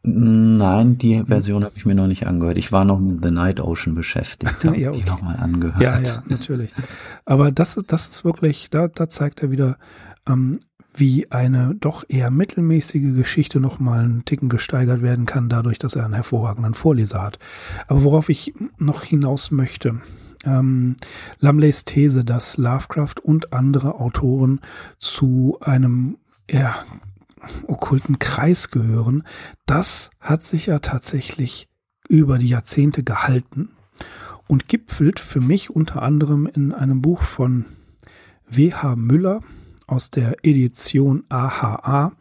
[0.04, 2.58] Nein, die Version habe ich mir noch nicht angehört.
[2.58, 4.64] Ich war noch mit The Night Ocean beschäftigt.
[4.64, 5.00] Habe ja, okay.
[5.00, 5.82] ich nochmal angehört.
[5.82, 6.72] Ja, ja, natürlich.
[7.26, 9.78] Aber das, das ist wirklich, da, da zeigt er wieder,
[10.28, 10.60] ähm,
[11.00, 15.96] wie eine doch eher mittelmäßige Geschichte noch mal einen Ticken gesteigert werden kann, dadurch, dass
[15.96, 17.40] er einen hervorragenden Vorleser hat.
[17.88, 20.02] Aber worauf ich noch hinaus möchte,
[20.46, 20.96] ähm,
[21.40, 24.62] Lamleys These, dass Lovecraft und andere Autoren
[24.98, 26.18] zu einem
[26.50, 26.76] ja,
[27.68, 29.24] okkulten Kreis gehören,
[29.66, 31.68] das hat sich ja tatsächlich
[32.10, 33.70] über die Jahrzehnte gehalten
[34.48, 37.66] und gipfelt für mich unter anderem in einem Buch von
[38.50, 38.96] W.H.
[38.96, 39.42] Müller,
[39.88, 42.12] aus der Edition AHA,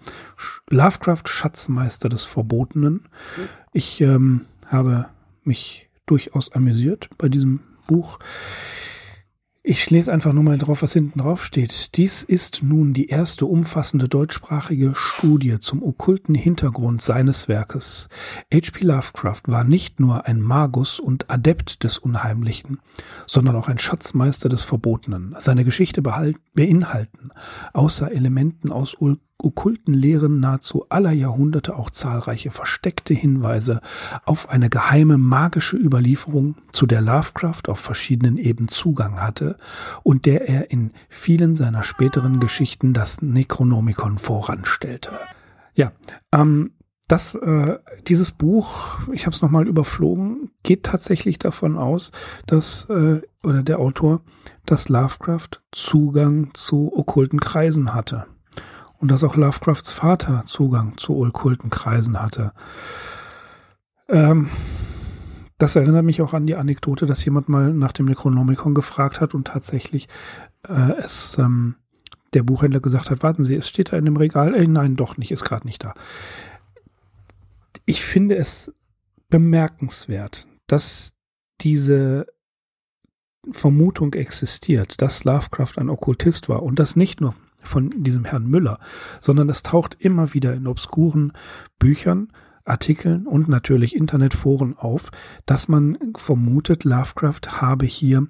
[0.71, 3.09] Lovecraft Schatzmeister des Verbotenen.
[3.73, 5.07] Ich ähm, habe
[5.45, 8.19] mich durchaus amüsiert bei diesem Buch.
[9.69, 11.97] Ich lese einfach nur mal drauf, was hinten drauf steht.
[11.97, 18.09] Dies ist nun die erste umfassende deutschsprachige Studie zum okkulten Hintergrund seines Werkes.
[18.55, 18.85] H.P.
[18.85, 22.79] Lovecraft war nicht nur ein Magus und Adept des Unheimlichen,
[23.27, 25.35] sondern auch ein Schatzmeister des Verbotenen.
[25.39, 27.33] Seine Geschichte beinhalten,
[27.73, 28.95] außer Elementen aus
[29.39, 33.81] okkulten Lehren nahezu aller Jahrhunderte auch zahlreiche versteckte Hinweise
[34.25, 39.57] auf eine geheime magische Überlieferung, zu der Lovecraft auf verschiedenen Ebenen Zugang hatte
[40.03, 45.13] und der er in vielen seiner späteren Geschichten das Necronomicon voranstellte.
[45.75, 45.93] Ja,
[46.33, 46.73] ähm,
[47.09, 52.11] das, äh, dieses Buch, ich habe es nochmal überflogen, geht tatsächlich davon aus,
[52.47, 54.23] dass, äh, oder der Autor,
[54.65, 58.27] dass Lovecraft Zugang zu okkulten Kreisen hatte
[59.07, 62.53] und dass auch Lovecrafts Vater Zugang zu okkulten Kreisen hatte.
[64.09, 64.51] Ähm,
[65.59, 69.33] das erinnert mich auch an die Anekdote, dass jemand mal nach dem Necronomicon gefragt hat
[69.33, 70.09] und tatsächlich
[70.69, 71.77] äh, es ähm,
[72.35, 74.57] der Buchhändler gesagt hat, warten Sie, es steht da in dem Regal.
[74.57, 75.95] Äh, nein, doch nicht, ist gerade nicht da.
[77.85, 78.75] Ich finde es
[79.29, 81.15] bemerkenswert, dass
[81.61, 82.27] diese
[83.53, 87.37] Vermutung existiert, dass Lovecraft ein Okkultist war und das nicht nur
[87.67, 88.79] von diesem Herrn Müller,
[89.21, 91.33] sondern es taucht immer wieder in obskuren
[91.79, 92.29] Büchern,
[92.65, 95.11] Artikeln und natürlich Internetforen auf,
[95.47, 98.27] dass man vermutet, Lovecraft habe hier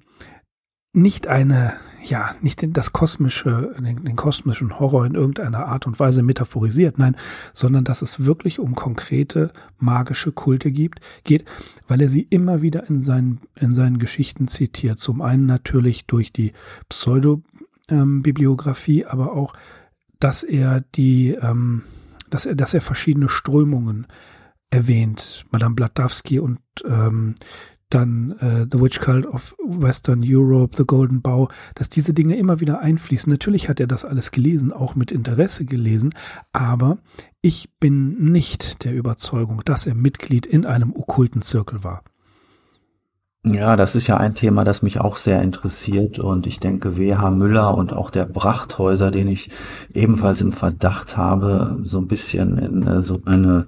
[0.97, 1.73] nicht eine,
[2.03, 7.15] ja, nicht das kosmische, den, den, kosmischen Horror in irgendeiner Art und Weise metaphorisiert, nein,
[7.53, 11.45] sondern dass es wirklich um konkrete magische Kulte gibt, geht,
[11.87, 14.97] weil er sie immer wieder in seinen, in seinen Geschichten zitiert.
[14.97, 16.53] Zum einen natürlich durch die
[16.89, 17.43] Pseudo,
[17.89, 19.53] ähm, Bibliografie, aber auch,
[20.19, 21.83] dass er die, ähm,
[22.29, 24.07] dass er, dass er verschiedene Strömungen
[24.69, 27.35] erwähnt, Madame Blatowski und ähm,
[27.89, 32.59] dann äh, The Witch Cult of Western Europe, The Golden Bow, dass diese Dinge immer
[32.59, 33.31] wieder einfließen.
[33.31, 36.13] Natürlich hat er das alles gelesen, auch mit Interesse gelesen,
[36.51, 36.97] aber
[37.41, 42.03] ich bin nicht der Überzeugung, dass er Mitglied in einem okkulten Zirkel war.
[43.45, 47.29] Ja, das ist ja ein Thema, das mich auch sehr interessiert und ich denke, W.H.
[47.31, 49.49] Müller und auch der Brachthäuser, den ich
[49.93, 53.67] ebenfalls im Verdacht habe, so ein bisschen in so eine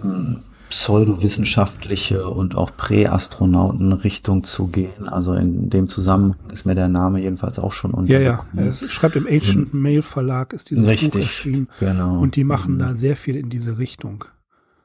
[0.00, 0.40] hm,
[0.72, 5.06] pseudowissenschaftliche und auch Präastronauten-Richtung zu gehen.
[5.06, 8.10] Also in dem Zusammenhang ist mir der Name jedenfalls auch schon unter.
[8.10, 8.44] Ja, ja.
[8.56, 11.68] Er schreibt im Ancient Mail Verlag ist dieses Richtig, Buch erschienen.
[11.78, 12.18] Genau.
[12.18, 12.78] Und die machen mhm.
[12.78, 14.24] da sehr viel in diese Richtung.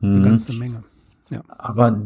[0.01, 0.23] Eine mhm.
[0.23, 0.83] ganze Menge.
[1.29, 1.41] Ja.
[1.57, 1.97] Aber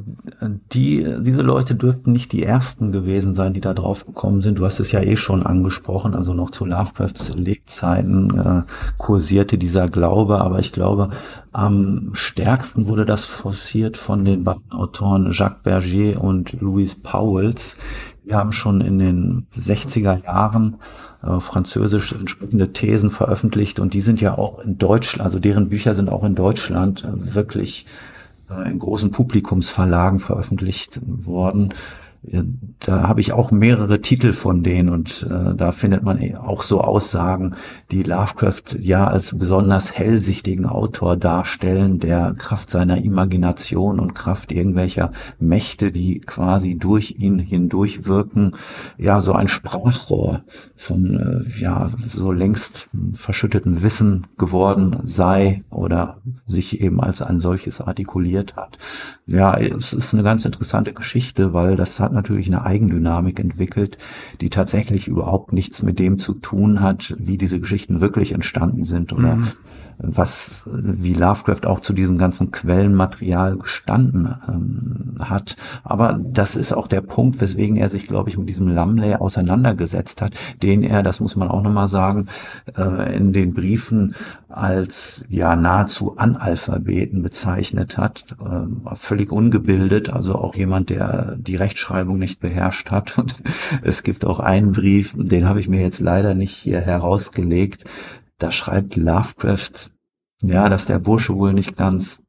[0.74, 4.58] die, diese Leute dürften nicht die ersten gewesen sein, die da drauf gekommen sind.
[4.58, 8.64] Du hast es ja eh schon angesprochen, also noch zu Lovecrafts Lebzeiten äh,
[8.98, 11.12] kursierte dieser Glaube, aber ich glaube,
[11.52, 17.78] am stärksten wurde das forciert von den beiden Autoren Jacques Berger und Louis Pauwels.
[18.24, 20.78] Wir haben schon in den 60er Jahren
[21.22, 25.94] äh, französisch entsprechende Thesen veröffentlicht und die sind ja auch in Deutschland, also deren Bücher
[25.94, 28.11] sind auch in Deutschland äh, wirklich äh,
[28.66, 31.74] in großen Publikumsverlagen veröffentlicht worden.
[32.80, 36.82] Da habe ich auch mehrere Titel von denen und äh, da findet man auch so
[36.82, 37.56] Aussagen,
[37.90, 45.14] die Lovecraft ja als besonders hellsichtigen Autor darstellen, der Kraft seiner Imagination und Kraft irgendwelcher
[45.40, 48.52] Mächte, die quasi durch ihn hindurch wirken,
[49.00, 50.44] ja so ein Sprachrohr
[50.82, 56.18] von äh, ja so längst verschüttetem Wissen geworden sei oder
[56.48, 58.80] sich eben als ein solches artikuliert hat.
[59.28, 64.00] Ja, es ist eine ganz interessante Geschichte, weil das hat natürlich eine Eigendynamik entwickelt,
[64.42, 69.14] die tatsächlich überhaupt nichts mit dem zu tun hat, wie diese Geschichten wirklich entstanden sind
[69.14, 69.48] oder mhm
[70.02, 75.56] was wie Lovecraft auch zu diesem ganzen Quellenmaterial gestanden ähm, hat.
[75.84, 80.22] Aber das ist auch der Punkt, weswegen er sich, glaube ich, mit diesem Lumley auseinandergesetzt
[80.22, 80.34] hat,
[80.72, 82.28] den er, das muss man auch nochmal sagen,
[82.78, 84.16] äh, in den Briefen
[84.48, 92.18] als ja nahezu Analphabeten bezeichnet hat, äh, völlig ungebildet, also auch jemand, der die Rechtschreibung
[92.18, 93.18] nicht beherrscht hat.
[93.22, 93.36] Und
[93.82, 97.84] es gibt auch einen Brief, den habe ich mir jetzt leider nicht hier herausgelegt,
[98.38, 99.92] da schreibt Lovecraft,
[100.42, 102.21] ja, dass der Bursche wohl nicht ganz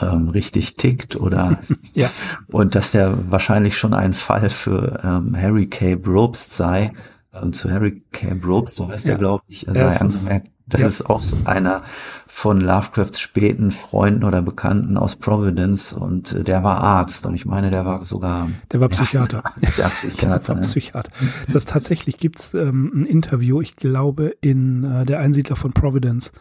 [0.00, 1.58] ähm, richtig tickt oder
[1.94, 2.10] ja.
[2.48, 5.96] und dass der wahrscheinlich schon ein Fall für ähm, Harry K.
[5.96, 6.92] Brobst sei.
[7.32, 8.34] Ähm, zu Harry K.
[8.34, 9.12] Brobst, so heißt ja.
[9.12, 10.50] er, glaube ich, sei angemerkt.
[10.70, 10.86] Das ja.
[10.86, 11.82] ist auch einer
[12.26, 17.44] von Lovecrafts späten Freunden oder Bekannten aus Providence und äh, der war Arzt und ich
[17.44, 19.42] meine, der war sogar der war Psychiater.
[19.76, 20.38] Der Psychiater.
[20.38, 20.60] der war ne?
[20.62, 21.10] Psychiater.
[21.52, 26.32] Das tatsächlich gibt's ähm, ein Interview, ich glaube in äh, der Einsiedler von Providence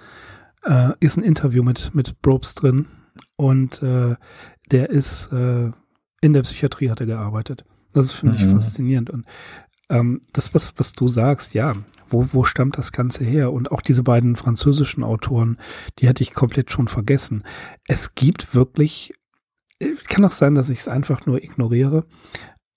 [0.64, 2.86] äh, ist ein Interview mit mit Brobes drin
[3.36, 4.16] und äh,
[4.72, 5.72] der ist äh,
[6.22, 7.66] in der Psychiatrie hat er gearbeitet.
[7.94, 8.52] Das finde ich mhm.
[8.52, 9.26] faszinierend und
[9.90, 11.76] ähm, das, was, was du sagst, ja,
[12.08, 13.52] wo, wo stammt das Ganze her?
[13.52, 15.58] Und auch diese beiden französischen Autoren,
[15.98, 17.44] die hatte ich komplett schon vergessen.
[17.88, 19.14] Es gibt wirklich,
[19.80, 22.06] äh, kann auch sein, dass ich es einfach nur ignoriere,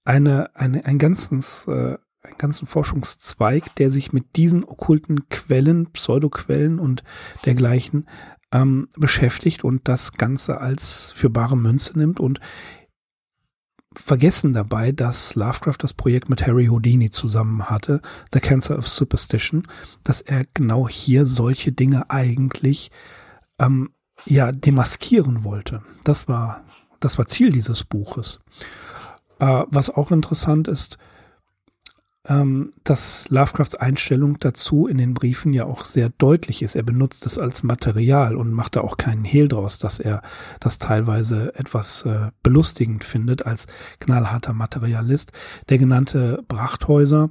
[0.05, 6.78] eine, eine, ein ganzes, äh, einen ganzen Forschungszweig, der sich mit diesen okkulten Quellen, Pseudoquellen
[6.78, 7.02] und
[7.44, 8.08] dergleichen
[8.52, 12.40] ähm, beschäftigt und das Ganze als für bare Münze nimmt und
[13.94, 18.00] vergessen dabei, dass Lovecraft das Projekt mit Harry Houdini zusammen hatte,
[18.32, 19.66] The Cancer of Superstition,
[20.02, 22.90] dass er genau hier solche Dinge eigentlich
[23.58, 23.90] ähm,
[24.24, 25.82] ja demaskieren wollte.
[26.04, 26.64] Das war
[27.02, 28.40] das war Ziel dieses Buches.
[29.38, 30.98] Äh, was auch interessant ist,
[32.28, 36.76] ähm, dass Lovecrafts Einstellung dazu in den Briefen ja auch sehr deutlich ist.
[36.76, 40.22] Er benutzt es als Material und macht da auch keinen Hehl draus, dass er
[40.61, 43.66] das teilweise etwas äh, belustigend findet als
[43.98, 45.32] knallharter Materialist.
[45.68, 47.30] Der genannte Brachthäuser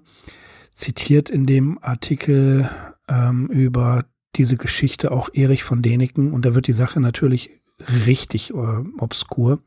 [0.73, 2.69] zitiert in dem Artikel
[3.07, 7.61] ähm, über diese Geschichte auch Erich von Däniken und da wird die Sache natürlich
[8.05, 9.61] richtig äh, obskur.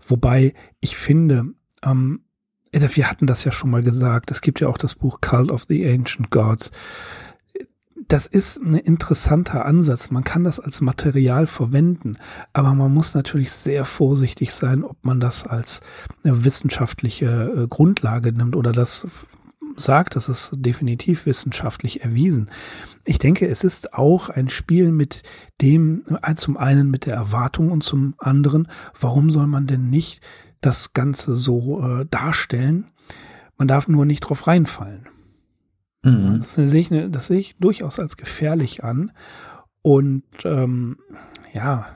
[0.00, 1.46] Wobei ich finde,
[1.84, 2.24] ähm,
[2.72, 4.30] wir hatten das ja schon mal gesagt.
[4.30, 6.70] Es gibt ja auch das Buch Cult of the Ancient Gods.
[8.08, 10.10] Das ist ein interessanter Ansatz.
[10.10, 12.18] Man kann das als Material verwenden,
[12.52, 15.80] aber man muss natürlich sehr vorsichtig sein, ob man das als
[16.22, 19.06] wissenschaftliche äh, Grundlage nimmt oder das
[19.76, 22.50] sagt, das ist definitiv wissenschaftlich erwiesen.
[23.04, 25.22] Ich denke, es ist auch ein Spiel mit
[25.60, 30.20] dem, äh, zum einen mit der Erwartung und zum anderen, warum soll man denn nicht
[30.62, 32.86] das Ganze so äh, darstellen.
[33.58, 35.08] Man darf nur nicht drauf reinfallen.
[36.02, 36.38] Mhm.
[36.38, 39.12] Das, sehe ich, das sehe ich durchaus als gefährlich an.
[39.82, 40.96] Und ähm,
[41.52, 41.86] ja,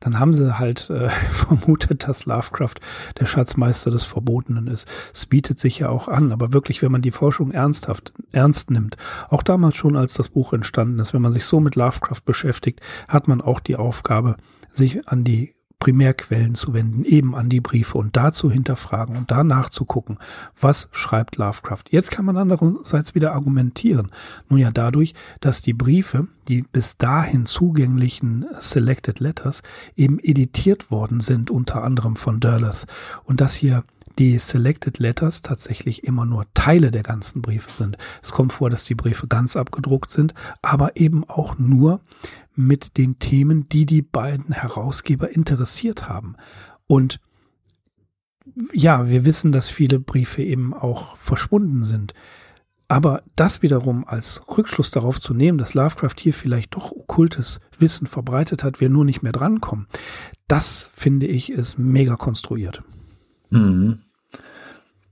[0.00, 2.74] dann haben sie halt äh, vermutet, dass Lovecraft
[3.20, 4.88] der Schatzmeister des Verbotenen ist.
[5.12, 8.96] Es bietet sich ja auch an, aber wirklich, wenn man die Forschung ernsthaft ernst nimmt,
[9.28, 12.80] auch damals schon, als das Buch entstanden ist, wenn man sich so mit Lovecraft beschäftigt,
[13.08, 14.36] hat man auch die Aufgabe,
[14.70, 19.68] sich an die Primärquellen zu wenden, eben an die Briefe und dazu hinterfragen und danach
[19.68, 20.16] zu gucken,
[20.60, 21.82] was schreibt Lovecraft.
[21.90, 24.12] Jetzt kann man andererseits wieder argumentieren.
[24.48, 29.64] Nun ja dadurch, dass die Briefe, die bis dahin zugänglichen Selected Letters,
[29.96, 32.86] eben editiert worden sind, unter anderem von Derleth
[33.24, 33.82] und dass hier
[34.20, 37.96] die Selected Letters tatsächlich immer nur Teile der ganzen Briefe sind.
[38.22, 42.00] Es kommt vor, dass die Briefe ganz abgedruckt sind, aber eben auch nur
[42.54, 46.36] mit den Themen, die die beiden Herausgeber interessiert haben.
[46.86, 47.20] Und
[48.72, 52.14] ja, wir wissen, dass viele Briefe eben auch verschwunden sind.
[52.88, 58.06] Aber das wiederum als Rückschluss darauf zu nehmen, dass Lovecraft hier vielleicht doch okkultes Wissen
[58.06, 59.86] verbreitet hat, wir nur nicht mehr drankommen,
[60.46, 62.82] das finde ich ist mega konstruiert.
[63.48, 64.00] Mhm.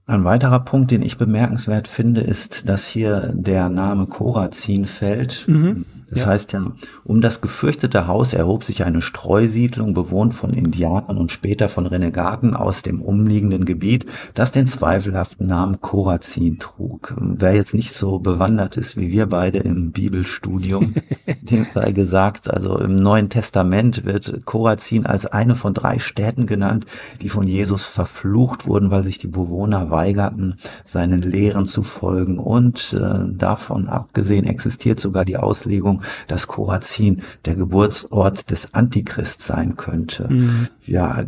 [0.07, 5.47] Ein weiterer Punkt, den ich bemerkenswert finde, ist, dass hier der Name Korazin fällt.
[5.47, 5.86] Mhm.
[6.11, 6.26] Das ja.
[6.26, 6.72] heißt ja,
[7.04, 12.54] um das gefürchtete Haus erhob sich eine Streusiedlung, bewohnt von Indianern und später von Renegaten
[12.54, 17.14] aus dem umliegenden Gebiet, das den zweifelhaften Namen Korazin trug.
[17.16, 20.94] Wer jetzt nicht so bewandert ist wie wir beide im Bibelstudium,
[21.42, 26.86] dem sei gesagt, also im Neuen Testament wird Korazin als eine von drei Städten genannt,
[27.22, 32.38] die von Jesus verflucht wurden, weil sich die Bewohner weigerten, seinen Lehren zu folgen.
[32.38, 39.76] Und äh, davon abgesehen existiert sogar die Auslegung, dass Korazin der Geburtsort des Antichrist sein
[39.76, 40.28] könnte.
[40.28, 40.68] Mhm.
[40.84, 41.24] Ja,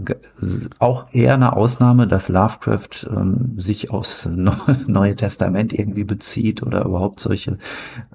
[0.79, 4.29] auch eher eine Ausnahme, dass Lovecraft ähm, sich aus
[4.87, 7.59] Neue Testament irgendwie bezieht oder überhaupt solche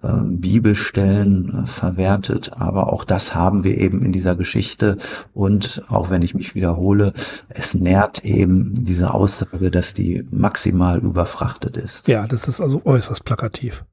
[0.04, 2.52] ähm, Bibelstellen äh, verwertet.
[2.54, 4.98] Aber auch das haben wir eben in dieser Geschichte.
[5.34, 7.14] Und auch wenn ich mich wiederhole,
[7.50, 12.08] es nährt eben diese Aussage, dass die maximal überfrachtet ist.
[12.08, 13.84] Ja, das ist also äußerst plakativ.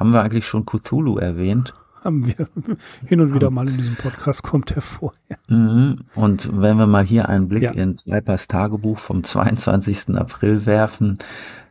[0.00, 1.74] Haben wir eigentlich schon Cthulhu erwähnt?
[2.02, 2.48] Haben wir
[3.06, 5.12] hin und wieder mal in diesem Podcast kommt er vor.
[5.46, 5.98] Mhm.
[6.14, 7.72] Und wenn wir mal hier einen Blick ja.
[7.72, 10.16] in Zweipers Tagebuch vom 22.
[10.16, 11.18] April werfen,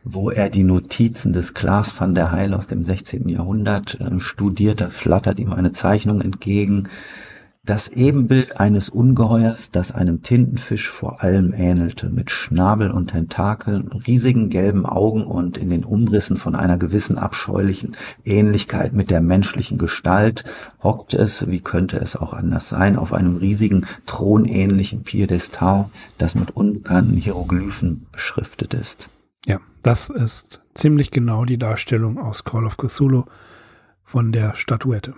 [0.04, 3.28] wo er die Notizen des Klaas van der Heil aus dem 16.
[3.28, 6.88] Jahrhundert äh, studiert, da flattert ihm eine Zeichnung entgegen,
[7.70, 14.48] das Ebenbild eines Ungeheuers, das einem Tintenfisch vor allem ähnelte, mit Schnabel und Tentakeln, riesigen
[14.48, 20.42] gelben Augen und in den Umrissen von einer gewissen abscheulichen Ähnlichkeit mit der menschlichen Gestalt,
[20.82, 26.50] hockte es, wie könnte es auch anders sein, auf einem riesigen thronähnlichen Piedestal, das mit
[26.50, 29.08] unbekannten Hieroglyphen beschriftet ist.
[29.46, 33.26] Ja, das ist ziemlich genau die Darstellung aus Call of Cthulhu
[34.02, 35.14] von der Statuette.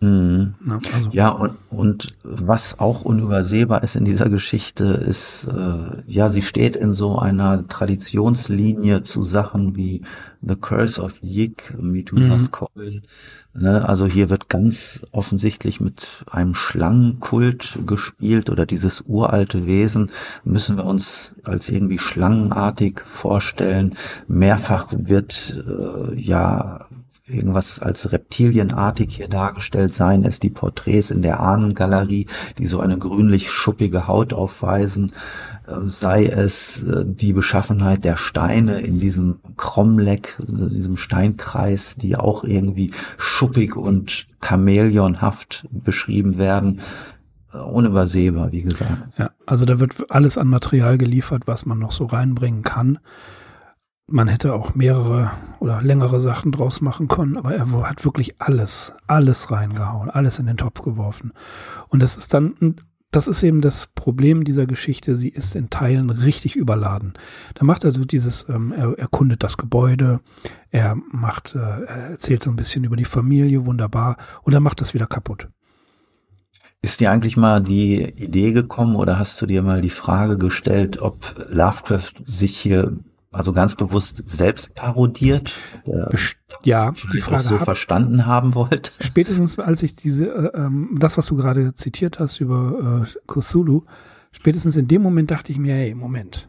[0.00, 0.54] Mhm.
[0.66, 1.10] Ja, also.
[1.10, 6.76] ja, und, und was auch unübersehbar ist in dieser Geschichte, ist, äh, ja, sie steht
[6.76, 10.02] in so einer Traditionslinie zu Sachen wie
[10.42, 12.50] The Curse of Yig, Methuselah's mhm.
[12.50, 13.02] Coil.
[13.54, 13.88] Ne?
[13.88, 20.10] Also hier wird ganz offensichtlich mit einem Schlangenkult gespielt oder dieses uralte Wesen
[20.44, 23.94] müssen wir uns als irgendwie schlangenartig vorstellen.
[24.28, 26.86] Mehrfach wird äh, ja
[27.28, 32.26] irgendwas als reptilienartig hier dargestellt, seien es die Porträts in der Ahnengalerie,
[32.58, 35.12] die so eine grünlich-schuppige Haut aufweisen,
[35.66, 42.44] äh, sei es äh, die Beschaffenheit der Steine in diesem Kromleck, diesem Steinkreis, die auch
[42.44, 46.80] irgendwie schuppig und chamäleonhaft beschrieben werden
[47.52, 49.18] äh, unübersehbar, wie gesagt.
[49.18, 53.00] Ja, also da wird alles an Material geliefert, was man noch so reinbringen kann
[54.08, 58.94] man hätte auch mehrere oder längere Sachen draus machen können, aber er hat wirklich alles,
[59.06, 61.32] alles reingehauen, alles in den Topf geworfen.
[61.88, 62.76] Und das ist dann,
[63.10, 67.14] das ist eben das Problem dieser Geschichte, sie ist in Teilen richtig überladen.
[67.54, 70.20] Da macht er so dieses, ähm, er erkundet das Gebäude,
[70.70, 74.80] er macht, äh, er erzählt so ein bisschen über die Familie, wunderbar, und er macht
[74.80, 75.48] das wieder kaputt.
[76.82, 81.00] Ist dir eigentlich mal die Idee gekommen oder hast du dir mal die Frage gestellt,
[81.00, 82.98] ob Lovecraft sich hier
[83.32, 85.54] also ganz bewusst selbst parodiert,
[86.64, 88.92] ja, die Frage so hab, verstanden haben wollte.
[89.00, 93.84] Spätestens als ich diese, äh, ähm, das, was du gerade zitiert hast über äh, Cthulhu,
[94.32, 96.48] spätestens in dem Moment dachte ich mir, hey, Moment,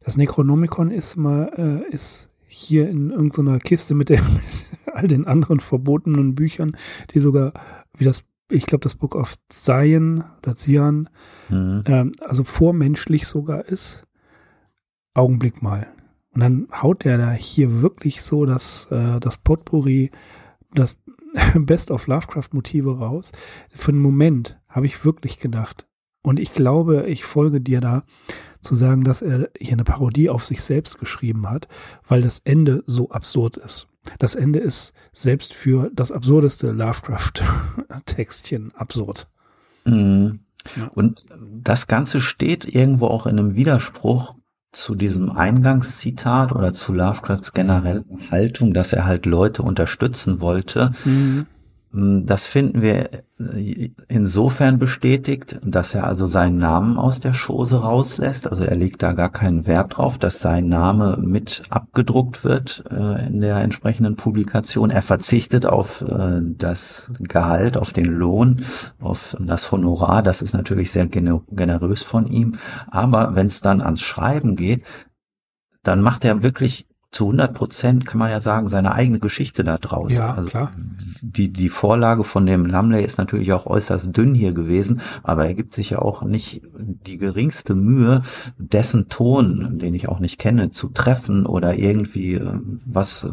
[0.00, 5.26] das Necronomicon ist mal, äh, ist hier in irgendeiner Kiste mit, der, mit all den
[5.26, 6.76] anderen verbotenen Büchern,
[7.12, 7.52] die sogar,
[7.96, 11.08] wie das, ich glaube, das Book of Zion, das Zion,
[11.48, 11.82] mhm.
[11.86, 14.04] ähm, also vormenschlich sogar ist.
[15.14, 15.88] Augenblick mal.
[16.34, 20.10] Und dann haut der da hier wirklich so das, äh, das Potpourri,
[20.72, 20.98] das
[21.54, 23.32] Best of Lovecraft-Motive raus.
[23.68, 25.86] Für einen Moment habe ich wirklich gedacht,
[26.22, 28.04] und ich glaube, ich folge dir da,
[28.60, 31.66] zu sagen, dass er hier eine Parodie auf sich selbst geschrieben hat,
[32.06, 33.88] weil das Ende so absurd ist.
[34.20, 39.28] Das Ende ist selbst für das absurdeste Lovecraft-Textchen absurd.
[39.84, 40.40] Mhm.
[40.76, 40.88] Ja.
[40.94, 41.26] Und
[41.60, 44.36] das Ganze steht irgendwo auch in einem Widerspruch
[44.72, 50.92] zu diesem Eingangszitat oder zu Lovecrafts generellen Haltung, dass er halt Leute unterstützen wollte.
[51.04, 51.46] Mhm.
[51.92, 57.76] Hm, das finden wir äh, insofern bestätigt, dass er also seinen Namen aus der Chose
[57.76, 58.48] rauslässt.
[58.48, 63.26] Also er legt da gar keinen Wert drauf, dass sein Name mit abgedruckt wird äh,
[63.26, 64.90] in der entsprechenden Publikation.
[64.90, 68.64] Er verzichtet auf äh, das Gehalt, auf den Lohn,
[69.00, 70.22] auf das Honorar.
[70.22, 72.56] Das ist natürlich sehr generös von ihm.
[72.90, 74.84] Aber wenn es dann ans Schreiben geht,
[75.82, 79.76] dann macht er wirklich zu 100 Prozent kann man ja sagen, seine eigene Geschichte da
[79.76, 80.16] draußen.
[80.16, 80.72] Ja, also klar.
[81.20, 85.54] Die, die Vorlage von dem Lamley ist natürlich auch äußerst dünn hier gewesen, aber er
[85.54, 88.22] gibt sich ja auch nicht die geringste Mühe,
[88.56, 93.28] dessen Ton, den ich auch nicht kenne, zu treffen oder irgendwie äh, was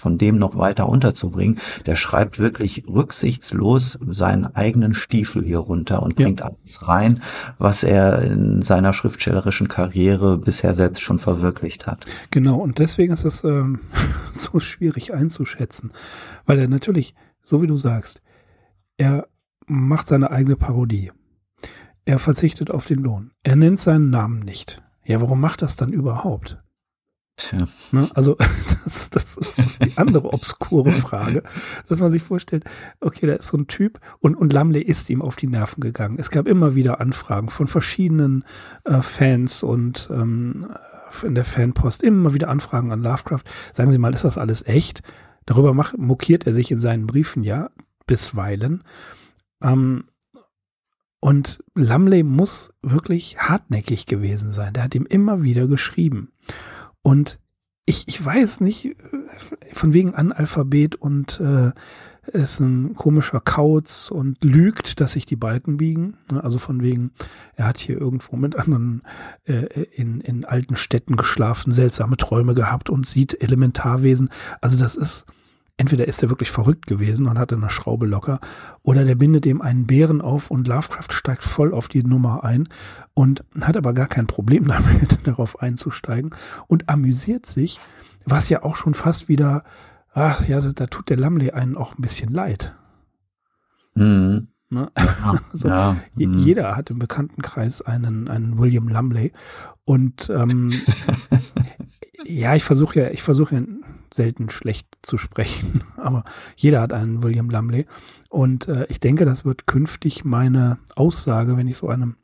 [0.00, 1.58] von dem noch weiter unterzubringen.
[1.86, 6.26] Der schreibt wirklich rücksichtslos seinen eigenen Stiefel hier runter und ja.
[6.26, 7.22] bringt alles rein,
[7.58, 12.06] was er in seiner schriftstellerischen Karriere bisher selbst schon verwirklicht hat.
[12.30, 13.80] Genau, und deswegen ist es ähm,
[14.32, 15.92] so schwierig einzuschätzen,
[16.46, 18.22] weil er natürlich, so wie du sagst,
[18.96, 19.28] er
[19.66, 21.12] macht seine eigene Parodie.
[22.04, 23.32] Er verzichtet auf den Lohn.
[23.42, 24.82] Er nennt seinen Namen nicht.
[25.04, 26.58] Ja, warum macht das dann überhaupt?
[27.40, 27.64] Tja.
[27.92, 28.08] Ne?
[28.14, 28.36] Also
[28.84, 31.42] das, das ist die andere obskure Frage,
[31.88, 32.64] dass man sich vorstellt,
[33.00, 36.16] okay, da ist so ein Typ und, und Lamley ist ihm auf die Nerven gegangen.
[36.18, 38.44] Es gab immer wieder Anfragen von verschiedenen
[38.84, 40.68] äh, Fans und ähm,
[41.22, 43.42] in der Fanpost immer wieder Anfragen an Lovecraft.
[43.72, 45.02] Sagen Sie mal, ist das alles echt?
[45.46, 47.70] Darüber macht, mokiert er sich in seinen Briefen ja
[48.06, 48.84] bisweilen.
[49.62, 50.04] Ähm,
[51.20, 54.72] und Lamley muss wirklich hartnäckig gewesen sein.
[54.72, 56.32] Der hat ihm immer wieder geschrieben.
[57.02, 57.38] Und
[57.86, 58.94] ich, ich weiß nicht, äh,
[59.72, 61.72] von wegen Analphabet und äh,
[62.32, 66.18] ist ein komischer Kauz und lügt, dass sich die Balken biegen.
[66.42, 67.12] Also von wegen,
[67.56, 69.02] er hat hier irgendwo mit anderen
[69.44, 74.30] äh, in, in alten Städten geschlafen, seltsame Träume gehabt und sieht Elementarwesen.
[74.60, 75.24] Also das ist,
[75.80, 78.38] entweder ist er wirklich verrückt gewesen und hatte eine Schraube locker,
[78.82, 82.68] oder der bindet ihm einen Bären auf und Lovecraft steigt voll auf die Nummer ein
[83.14, 86.34] und hat aber gar kein Problem damit, darauf einzusteigen
[86.66, 87.80] und amüsiert sich,
[88.26, 89.64] was ja auch schon fast wieder,
[90.12, 92.74] ach ja, da tut der Lamley einen auch ein bisschen leid.
[93.94, 94.48] Mhm.
[94.68, 94.92] Ne?
[94.98, 96.34] Ja, also, ja, mhm.
[96.34, 99.32] Jeder hat im Bekanntenkreis einen, einen William Lumley.
[99.86, 100.72] Und ähm,
[102.26, 103.62] ja, ich versuche ja, ich versuche ja
[104.14, 106.24] selten schlecht zu sprechen, aber
[106.56, 107.86] jeder hat einen William Lumley.
[108.28, 112.16] Und äh, ich denke, das wird künftig meine Aussage, wenn ich so einem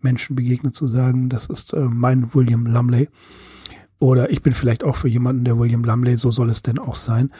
[0.00, 3.08] Menschen begegne, zu sagen, das ist äh, mein William Lumley.
[3.98, 6.96] Oder ich bin vielleicht auch für jemanden der William Lumley, so soll es denn auch
[6.96, 7.32] sein.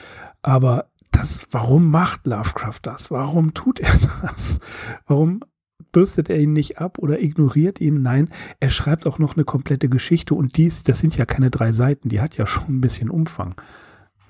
[0.43, 3.11] Aber das, warum macht Lovecraft das?
[3.11, 4.59] Warum tut er das?
[5.07, 5.41] Warum
[5.93, 8.03] bürstet er ihn nicht ab oder ignoriert ihn?
[8.03, 8.29] Nein,
[8.61, 12.09] er schreibt auch noch eine komplette Geschichte und dies, das sind ja keine drei Seiten,
[12.09, 13.55] die hat ja schon ein bisschen Umfang.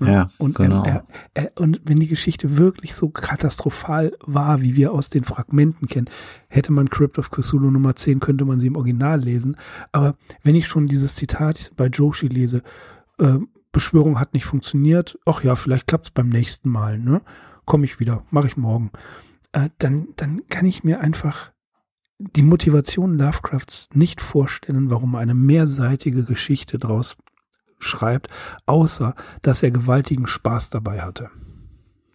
[0.01, 0.85] Ja, und genau.
[0.85, 5.89] Er, er, und wenn die Geschichte wirklich so katastrophal war, wie wir aus den Fragmenten
[5.89, 6.09] kennen,
[6.49, 9.57] hätte man Crypt of Cthulhu Nummer 10, könnte man sie im Original lesen.
[9.93, 12.63] Aber wenn ich schon dieses Zitat bei Joshi lese,
[13.19, 13.39] äh,
[13.73, 17.21] Beschwörung hat nicht funktioniert, ach ja, vielleicht klappt es beim nächsten Mal, ne?
[17.65, 18.91] Komme ich wieder, mache ich morgen.
[19.53, 21.53] Äh, dann, dann kann ich mir einfach
[22.19, 27.17] die Motivation Lovecrafts nicht vorstellen, warum eine mehrseitige Geschichte draus
[27.79, 28.29] schreibt,
[28.67, 31.31] außer dass er gewaltigen Spaß dabei hatte.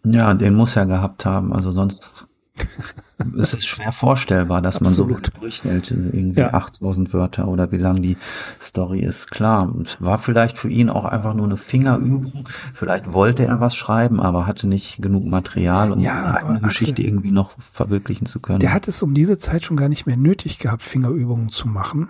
[0.06, 2.28] Ja, den muss er gehabt haben, also sonst
[3.36, 5.10] ist es schwer vorstellbar, dass Absolut.
[5.10, 6.54] man so durchhält, irgendwie ja.
[6.54, 8.18] 8000 Wörter oder wie lang die
[8.62, 9.32] Story ist.
[9.32, 12.48] Klar, es war vielleicht für ihn auch einfach nur eine Fingerübung.
[12.74, 17.02] Vielleicht wollte er was schreiben, aber hatte nicht genug Material, um ja, eine eigene Geschichte
[17.02, 18.60] irgendwie noch verwirklichen zu können.
[18.60, 22.10] Der hat es um diese Zeit schon gar nicht mehr nötig gehabt, Fingerübungen zu machen.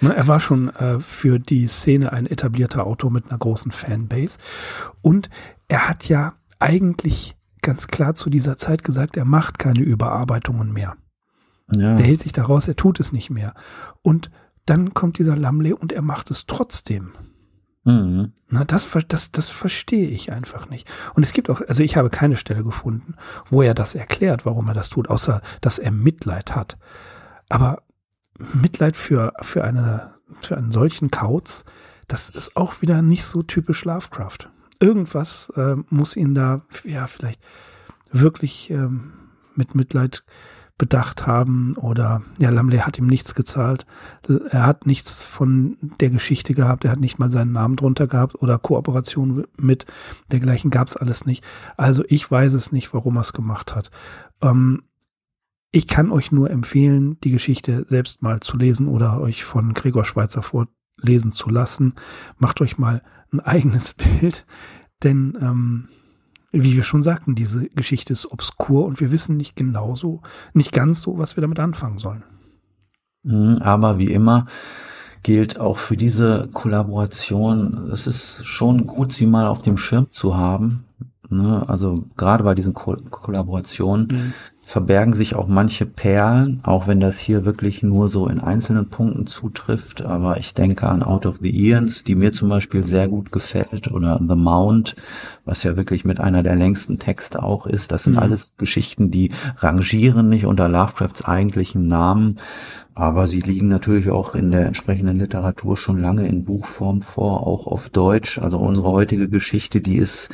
[0.00, 4.38] Ne, er war schon äh, für die Szene ein etablierter Autor mit einer großen Fanbase.
[5.02, 5.28] Und
[5.66, 10.96] er hat ja eigentlich ganz klar zu dieser Zeit gesagt, er macht keine Überarbeitungen mehr.
[11.74, 11.96] Ja.
[11.96, 13.54] Der hält sich daraus, er tut es nicht mehr.
[14.02, 14.30] Und
[14.66, 17.12] dann kommt dieser Lamley und er macht es trotzdem.
[17.84, 18.32] Mhm.
[18.48, 20.88] Na, das, das, das verstehe ich einfach nicht.
[21.14, 23.14] Und es gibt auch, also ich habe keine Stelle gefunden,
[23.48, 26.78] wo er das erklärt, warum er das tut, außer dass er Mitleid hat.
[27.48, 27.82] Aber
[28.38, 31.64] Mitleid für, für, eine, für einen solchen Kauz,
[32.06, 34.50] das ist auch wieder nicht so typisch Lovecraft.
[34.80, 37.42] Irgendwas äh, muss ihn da, ja, vielleicht
[38.10, 39.12] wirklich ähm,
[39.54, 40.24] mit Mitleid
[40.78, 43.84] bedacht haben oder ja, Lamley hat ihm nichts gezahlt.
[44.50, 48.36] Er hat nichts von der Geschichte gehabt, er hat nicht mal seinen Namen drunter gehabt
[48.40, 49.86] oder Kooperation mit
[50.30, 51.44] dergleichen gab es alles nicht.
[51.76, 53.90] Also ich weiß es nicht, warum er es gemacht hat.
[54.40, 54.84] Ähm,
[55.70, 60.04] ich kann euch nur empfehlen, die Geschichte selbst mal zu lesen oder euch von Gregor
[60.04, 61.94] Schweizer vorlesen zu lassen.
[62.38, 63.02] Macht euch mal
[63.32, 64.46] ein eigenes Bild,
[65.02, 65.88] denn ähm,
[66.50, 70.22] wie wir schon sagten, diese Geschichte ist obskur und wir wissen nicht genauso,
[70.54, 72.24] nicht ganz so, was wir damit anfangen sollen.
[73.22, 74.46] Mhm, aber wie immer
[75.22, 80.36] gilt auch für diese Kollaboration, es ist schon gut, sie mal auf dem Schirm zu
[80.36, 80.84] haben.
[81.28, 81.68] Ne?
[81.68, 84.32] Also gerade bei diesen Ko Kollaborationen mhm
[84.68, 89.26] verbergen sich auch manche Perlen, auch wenn das hier wirklich nur so in einzelnen Punkten
[89.26, 90.02] zutrifft.
[90.02, 93.90] Aber ich denke an Out of the Eons, die mir zum Beispiel sehr gut gefällt,
[93.90, 94.94] oder The Mount,
[95.46, 97.92] was ja wirklich mit einer der längsten Texte auch ist.
[97.92, 98.18] Das sind mhm.
[98.18, 102.36] alles Geschichten, die rangieren nicht unter Lovecrafts eigentlichen Namen,
[102.94, 107.66] aber sie liegen natürlich auch in der entsprechenden Literatur schon lange in Buchform vor, auch
[107.66, 108.38] auf Deutsch.
[108.38, 110.28] Also unsere heutige Geschichte, die ist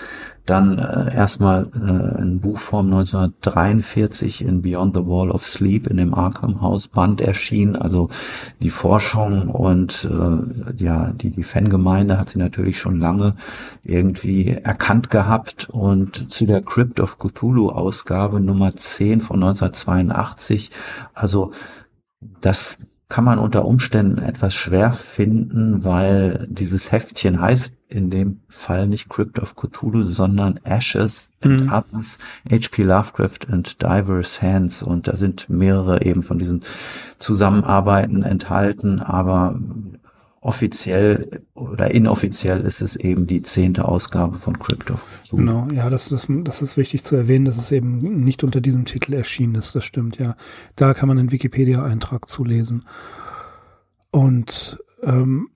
[0.47, 6.14] dann äh, erstmal äh, in Buchform 1943 in Beyond the Wall of Sleep in dem
[6.14, 7.76] Arkham House Band erschien.
[7.76, 8.11] Also
[8.61, 13.36] die Forschung und äh, ja die die Fangemeinde hat sie natürlich schon lange
[13.82, 20.70] irgendwie erkannt gehabt und zu der Crypt of Cthulhu Ausgabe Nummer 10 von 1982.
[21.14, 21.53] Also
[22.40, 22.78] das
[23.09, 29.09] kann man unter Umständen etwas schwer finden, weil dieses Heftchen heißt in dem Fall nicht
[29.09, 31.72] Crypt of Cthulhu, sondern Ashes and mhm.
[31.72, 32.18] Others,
[32.50, 32.82] H.P.
[32.82, 34.82] Lovecraft and Diverse Hands.
[34.82, 36.62] Und da sind mehrere eben von diesen
[37.18, 39.61] Zusammenarbeiten enthalten, aber
[40.45, 45.01] offiziell oder inoffiziell ist es eben die zehnte Ausgabe von Crypto.
[45.30, 48.84] Genau, ja, das, das, das ist wichtig zu erwähnen, dass es eben nicht unter diesem
[48.84, 50.36] Titel erschienen ist, das stimmt, ja.
[50.76, 52.84] Da kann man einen Wikipedia-Eintrag zulesen.
[54.11, 55.49] Und ähm,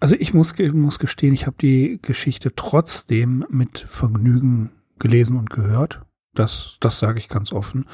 [0.00, 6.02] also ich muss, muss gestehen, ich habe die Geschichte trotzdem mit Vergnügen gelesen und gehört.
[6.34, 7.86] Das, das sage ich ganz offen.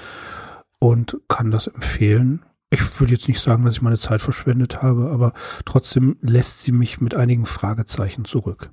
[0.80, 5.10] Und kann das empfehlen ich würde jetzt nicht sagen, dass ich meine Zeit verschwendet habe,
[5.10, 5.32] aber
[5.64, 8.70] trotzdem lässt sie mich mit einigen Fragezeichen zurück.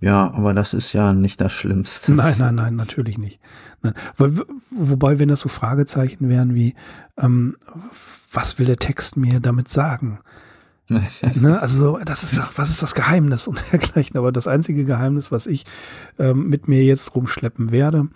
[0.00, 2.12] Ja, aber das ist ja nicht das Schlimmste.
[2.12, 3.38] Nein, nein, nein, natürlich nicht.
[3.82, 3.94] Nein.
[4.70, 6.74] Wobei, wenn das so Fragezeichen wären wie,
[7.16, 7.56] ähm,
[8.32, 10.18] was will der Text mir damit sagen?
[11.34, 11.62] ne?
[11.62, 14.16] Also das ist was ist das Geheimnis und dergleichen.
[14.16, 15.64] Aber das einzige Geheimnis, was ich
[16.18, 18.08] ähm, mit mir jetzt rumschleppen werde,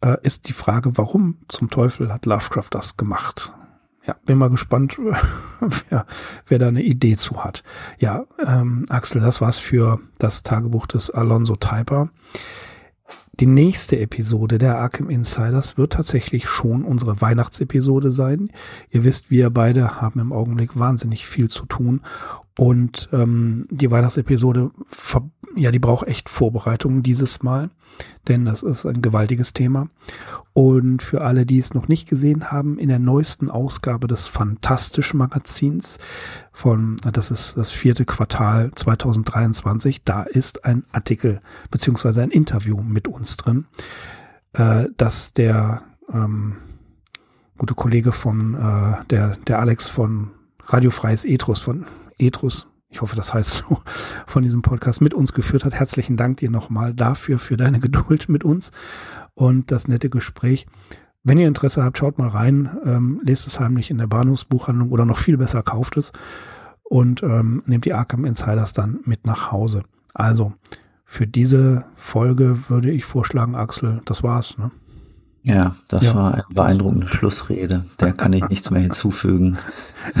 [0.00, 3.54] äh, ist die Frage, warum zum Teufel hat Lovecraft das gemacht?
[4.06, 4.98] Ja, bin mal gespannt,
[5.90, 6.06] wer,
[6.46, 7.62] wer da eine Idee zu hat.
[7.98, 12.08] Ja, ähm, Axel, das war's für das Tagebuch des Alonso Typer.
[13.40, 18.50] Die nächste Episode der Arkham Insiders wird tatsächlich schon unsere Weihnachtsepisode sein.
[18.90, 22.00] Ihr wisst, wir beide haben im Augenblick wahnsinnig viel zu tun
[22.58, 24.72] und ähm, die Weihnachtsepisode,
[25.54, 27.70] ja, die braucht echt Vorbereitung dieses Mal,
[28.26, 29.86] denn das ist ein gewaltiges Thema.
[30.54, 35.14] Und für alle, die es noch nicht gesehen haben, in der neuesten Ausgabe des Fantastisch
[35.14, 36.00] Magazins
[36.50, 41.40] von, das ist das vierte Quartal 2023, da ist ein Artikel
[41.70, 43.66] beziehungsweise ein Interview mit uns drin,
[44.54, 45.82] äh, dass der
[46.12, 46.56] ähm,
[47.56, 50.32] gute Kollege von, äh, der, der Alex von
[50.66, 51.86] Radiofreies Ethos von
[52.18, 53.82] Etrus, ich hoffe, das heißt so,
[54.26, 55.74] von diesem Podcast mit uns geführt hat.
[55.74, 58.72] Herzlichen Dank dir nochmal dafür, für deine Geduld mit uns
[59.34, 60.66] und das nette Gespräch.
[61.24, 65.04] Wenn ihr Interesse habt, schaut mal rein, ähm, lest es heimlich in der Bahnhofsbuchhandlung oder
[65.04, 66.12] noch viel besser kauft es
[66.84, 69.82] und ähm, nehmt die Arkham Insiders dann mit nach Hause.
[70.14, 70.54] Also,
[71.04, 74.70] für diese Folge würde ich vorschlagen, Axel, das war's, ne?
[75.42, 77.84] Ja, das ja, war eine beeindruckende Schlussrede.
[78.00, 79.58] Der kann ich nichts mehr hinzufügen.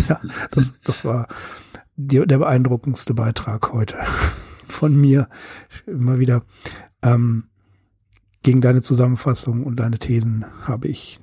[0.08, 0.20] Ja,
[0.50, 1.28] das, das war
[1.98, 3.96] die, der beeindruckendste Beitrag heute
[4.66, 5.28] von mir.
[5.86, 6.42] Immer wieder
[7.02, 7.44] ähm,
[8.42, 11.20] gegen deine Zusammenfassung und deine Thesen habe ich,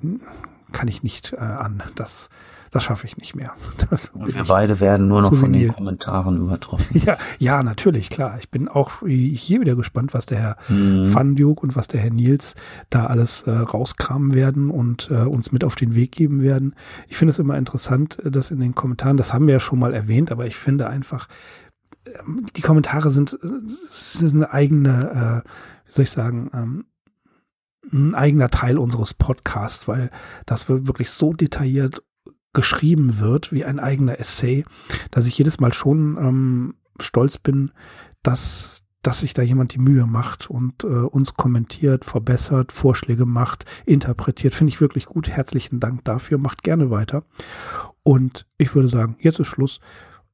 [0.72, 1.82] kann ich nicht äh, an.
[1.94, 2.28] Das
[2.76, 3.54] das schaffe ich nicht mehr.
[4.14, 7.00] wir beide werden nur noch von den Kommentaren übertroffen.
[7.06, 8.36] Ja, ja, natürlich, klar.
[8.38, 11.14] Ich bin auch hier wieder gespannt, was der Herr mhm.
[11.14, 12.54] Van Duke und was der Herr Nils
[12.90, 16.74] da alles äh, rauskramen werden und äh, uns mit auf den Weg geben werden.
[17.08, 19.78] Ich finde es immer interessant, äh, dass in den Kommentaren, das haben wir ja schon
[19.78, 21.28] mal erwähnt, aber ich finde einfach,
[22.04, 25.48] ähm, die Kommentare sind, äh, sind eine eigene, äh,
[25.86, 26.84] wie soll ich sagen, ähm,
[27.90, 30.10] ein eigener Teil unseres Podcasts, weil
[30.44, 32.02] das wirklich so detailliert
[32.56, 34.64] geschrieben wird, wie ein eigener Essay,
[35.10, 37.70] dass ich jedes Mal schon ähm, stolz bin,
[38.22, 43.66] dass, dass sich da jemand die Mühe macht und äh, uns kommentiert, verbessert, Vorschläge macht,
[43.84, 44.54] interpretiert.
[44.54, 45.28] Finde ich wirklich gut.
[45.28, 46.38] Herzlichen Dank dafür.
[46.38, 47.24] Macht gerne weiter.
[48.02, 49.80] Und ich würde sagen, jetzt ist Schluss.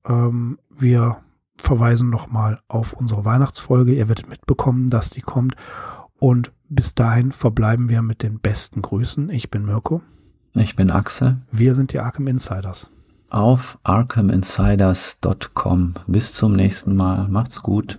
[0.07, 1.19] Ähm, wir
[1.59, 3.95] verweisen nochmal auf unsere Weihnachtsfolge.
[3.95, 5.57] Ihr werdet mitbekommen, dass die kommt.
[6.21, 9.29] Und bis dahin verbleiben wir mit den besten Grüßen.
[9.31, 10.03] Ich bin Mirko.
[10.55, 11.39] Ich bin Axel.
[11.51, 12.91] Wir sind die Arkham Insiders.
[13.31, 15.95] Auf arkhaminsiders.com.
[16.07, 17.27] Bis zum nächsten Mal.
[17.29, 17.99] Macht's gut.